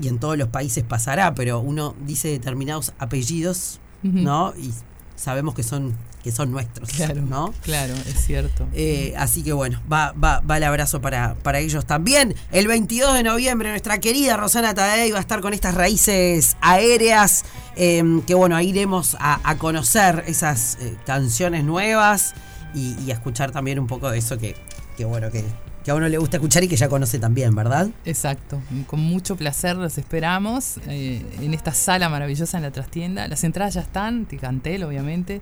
y 0.00 0.08
en 0.08 0.18
todos 0.18 0.38
los 0.38 0.48
países 0.48 0.82
pasará, 0.82 1.34
pero 1.34 1.60
uno 1.60 1.94
dice 2.06 2.28
determinados 2.28 2.92
apellidos. 2.98 3.80
¿no? 4.02 4.54
Y 4.56 4.72
sabemos 5.20 5.54
que 5.54 5.62
son, 5.62 5.94
que 6.24 6.32
son 6.32 6.50
nuestros, 6.50 6.88
Claro, 6.88 7.20
¿no? 7.22 7.52
claro, 7.62 7.92
es 7.94 8.24
cierto. 8.24 8.66
Eh, 8.72 9.12
así 9.18 9.42
que 9.42 9.52
bueno, 9.52 9.80
va, 9.92 10.12
va, 10.12 10.40
va 10.40 10.56
el 10.56 10.64
abrazo 10.64 11.00
para, 11.02 11.34
para 11.34 11.58
ellos 11.58 11.84
también. 11.84 12.34
El 12.52 12.66
22 12.68 13.14
de 13.14 13.22
noviembre, 13.22 13.68
nuestra 13.68 13.98
querida 13.98 14.36
Rosana 14.38 14.72
Tadei 14.74 15.10
va 15.10 15.18
a 15.18 15.20
estar 15.20 15.40
con 15.42 15.52
estas 15.52 15.74
raíces 15.74 16.56
aéreas. 16.62 17.44
eh, 17.76 18.02
que 18.26 18.34
bueno, 18.34 18.56
ahí 18.56 18.70
iremos 18.70 19.16
a, 19.20 19.40
a 19.48 19.58
conocer 19.58 20.24
esas 20.26 20.78
eh, 20.80 20.96
canciones 21.04 21.64
nuevas 21.64 22.32
y, 22.74 22.96
y 23.04 23.10
a 23.10 23.14
escuchar 23.14 23.50
también 23.50 23.78
un 23.78 23.86
poco 23.86 24.10
de 24.10 24.18
eso 24.18 24.38
que, 24.38 24.56
que 24.96 25.04
bueno, 25.04 25.30
que, 25.30 25.44
que 25.90 25.92
a 25.92 25.96
uno 25.96 26.08
le 26.08 26.18
gusta 26.18 26.36
escuchar 26.36 26.62
y 26.62 26.68
que 26.68 26.76
ya 26.76 26.88
conoce 26.88 27.18
también, 27.18 27.52
¿verdad? 27.52 27.90
Exacto, 28.04 28.62
con 28.86 29.00
mucho 29.00 29.34
placer 29.36 29.74
los 29.76 29.98
esperamos 29.98 30.76
eh, 30.86 31.20
en 31.40 31.52
esta 31.52 31.74
sala 31.74 32.08
maravillosa 32.08 32.58
en 32.58 32.62
la 32.62 32.70
trastienda. 32.70 33.26
Las 33.26 33.42
entradas 33.42 33.74
ya 33.74 33.80
están, 33.80 34.24
Ticantel 34.26 34.84
obviamente, 34.84 35.40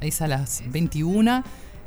es 0.00 0.22
a 0.22 0.28
las 0.28 0.62
21 0.70 1.42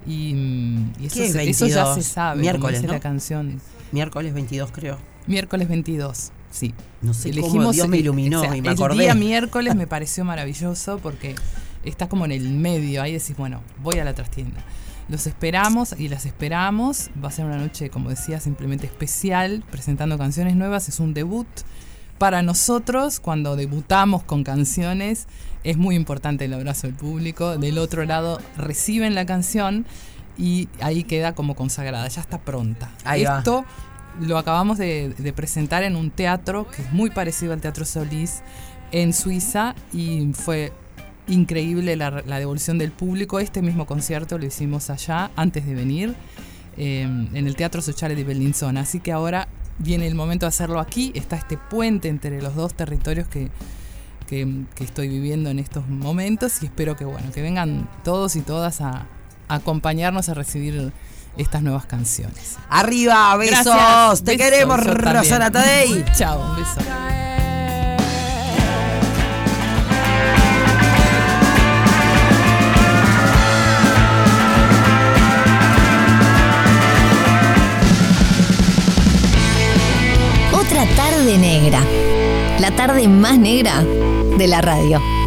y, 0.06 0.34
mm, 0.34 0.93
y 1.00 1.06
eso, 1.06 1.15
¿Qué 1.15 1.26
es 1.26 1.32
se, 1.32 1.50
eso 1.50 1.67
ya 1.67 1.84
22? 1.86 1.95
se 1.95 2.02
sabe, 2.04 2.32
como 2.32 2.41
Miércoles, 2.41 2.80
dice 2.82 2.88
¿no? 2.88 2.93
la 2.93 3.00
canción. 3.00 3.62
Miércoles 3.93 4.34
22 4.34 4.71
creo. 4.74 4.97
Miércoles 5.28 5.69
22, 5.69 6.32
sí. 6.52 6.74
No 7.02 7.13
sé 7.13 7.32
cómo 7.39 7.71
Dios 7.71 7.88
me 7.88 7.97
iluminó 7.97 8.41
o 8.41 8.43
sea, 8.43 8.58
y 8.58 8.62
me 8.62 8.67
el 8.67 8.74
acordé. 8.74 9.04
día 9.04 9.15
miércoles 9.15 9.74
me 9.74 9.88
pareció 9.95 10.26
maravilloso 10.26 11.00
porque 11.02 11.36
está 11.86 12.10
como 12.10 12.26
en 12.26 12.34
el 12.34 12.50
medio, 12.52 13.02
ahí 13.02 13.13
decís, 13.13 13.38
bueno, 13.38 13.62
voy 13.82 14.00
a 14.00 14.04
la 14.04 14.13
trastienda. 14.13 14.62
Los 15.12 15.28
esperamos 15.28 15.93
y 16.00 16.08
las 16.08 16.26
esperamos. 16.26 17.10
Va 17.21 17.28
a 17.28 17.32
ser 17.32 17.43
una 17.43 17.58
noche, 17.58 17.89
como 17.89 18.10
decía, 18.10 18.39
simplemente 18.39 18.86
especial, 18.88 19.62
presentando 19.69 20.17
canciones 20.17 20.56
nuevas. 20.56 20.88
Es 20.88 21.02
un 21.02 21.13
debut. 21.13 21.47
Para 22.17 22.41
nosotros, 22.43 23.19
cuando 23.19 23.58
debutamos 23.58 24.24
con 24.24 24.45
canciones, 24.45 25.28
es 25.65 25.76
muy 25.76 25.95
importante 25.97 26.45
el 26.45 26.54
abrazo 26.54 26.88
del 26.88 26.95
público. 26.95 27.58
Del 27.58 27.78
otro 27.78 28.06
lado, 28.06 28.39
reciben 28.56 29.13
la 29.13 29.26
canción 29.26 29.86
y 30.38 30.69
ahí 30.80 31.04
queda 31.04 31.36
como 31.36 31.56
consagrada, 31.56 32.08
ya 32.08 32.21
está 32.21 32.39
pronta. 32.39 32.89
Ahí 33.04 33.26
va. 33.26 33.39
Esto 33.39 33.65
lo 34.21 34.38
acabamos 34.38 34.78
de, 34.78 35.13
de 35.17 35.34
presentar 35.34 35.84
en 35.84 35.97
un 35.97 36.10
teatro 36.10 36.71
que 36.71 36.84
es 36.84 36.93
muy 36.93 37.10
parecido 37.10 37.52
al 37.52 37.60
Teatro 37.60 37.84
Solís 37.84 38.43
en 38.93 39.12
Suiza 39.12 39.76
y 39.91 40.32
fue 40.34 40.71
increíble 41.27 41.95
la, 41.95 42.23
la 42.25 42.39
devolución 42.39 42.77
del 42.77 42.91
público. 42.91 43.39
Este 43.39 43.62
mismo 43.62 43.86
concierto 43.86 44.38
lo 44.38 44.45
hicimos 44.45 44.89
allá 44.89 45.31
antes 45.36 45.65
de 45.65 45.73
venir 45.73 46.15
eh, 46.77 47.01
en 47.01 47.47
el 47.47 47.55
Teatro 47.55 47.81
Sociale 47.81 48.15
de 48.15 48.23
Bellinzona. 48.23 48.81
Así 48.81 48.99
que 48.99 49.12
ahora 49.12 49.47
viene 49.77 50.07
el 50.07 50.15
momento 50.15 50.45
de 50.45 50.49
hacerlo 50.49 50.79
aquí. 50.79 51.12
Está 51.15 51.36
este 51.36 51.57
puente 51.57 52.07
entre 52.07 52.41
los 52.41 52.55
dos 52.55 52.73
territorios 52.73 53.27
que, 53.27 53.49
que, 54.27 54.65
que 54.75 54.84
estoy 54.84 55.10
viviendo 55.10 55.49
en 55.49 55.60
estos 55.60 55.88
momentos 55.88 56.62
y 56.63 56.65
espero 56.65 56.95
que 56.95 57.05
bueno 57.05 57.31
que 57.31 57.41
vengan 57.41 57.89
todos 58.03 58.36
y 58.36 58.41
todas 58.41 58.81
a, 58.81 59.07
a 59.47 59.55
acompañarnos 59.55 60.29
a 60.29 60.34
recibir 60.34 60.91
estas 61.38 61.62
nuevas 61.63 61.86
canciones. 61.86 62.57
Arriba, 62.69 63.36
besos. 63.38 63.65
Gracias. 63.65 64.23
Te 64.23 64.38
Besos, 64.38 64.45
queremos. 64.45 64.84
Rosana 64.84 65.51
Tadei. 65.51 66.03
Chao, 66.17 66.51
un 66.51 66.55
beso. 66.57 67.31
Negra. 81.38 81.84
La 82.60 82.72
tarde 82.72 83.08
más 83.08 83.38
negra 83.38 83.84
de 84.38 84.48
la 84.48 84.62
radio. 84.62 85.20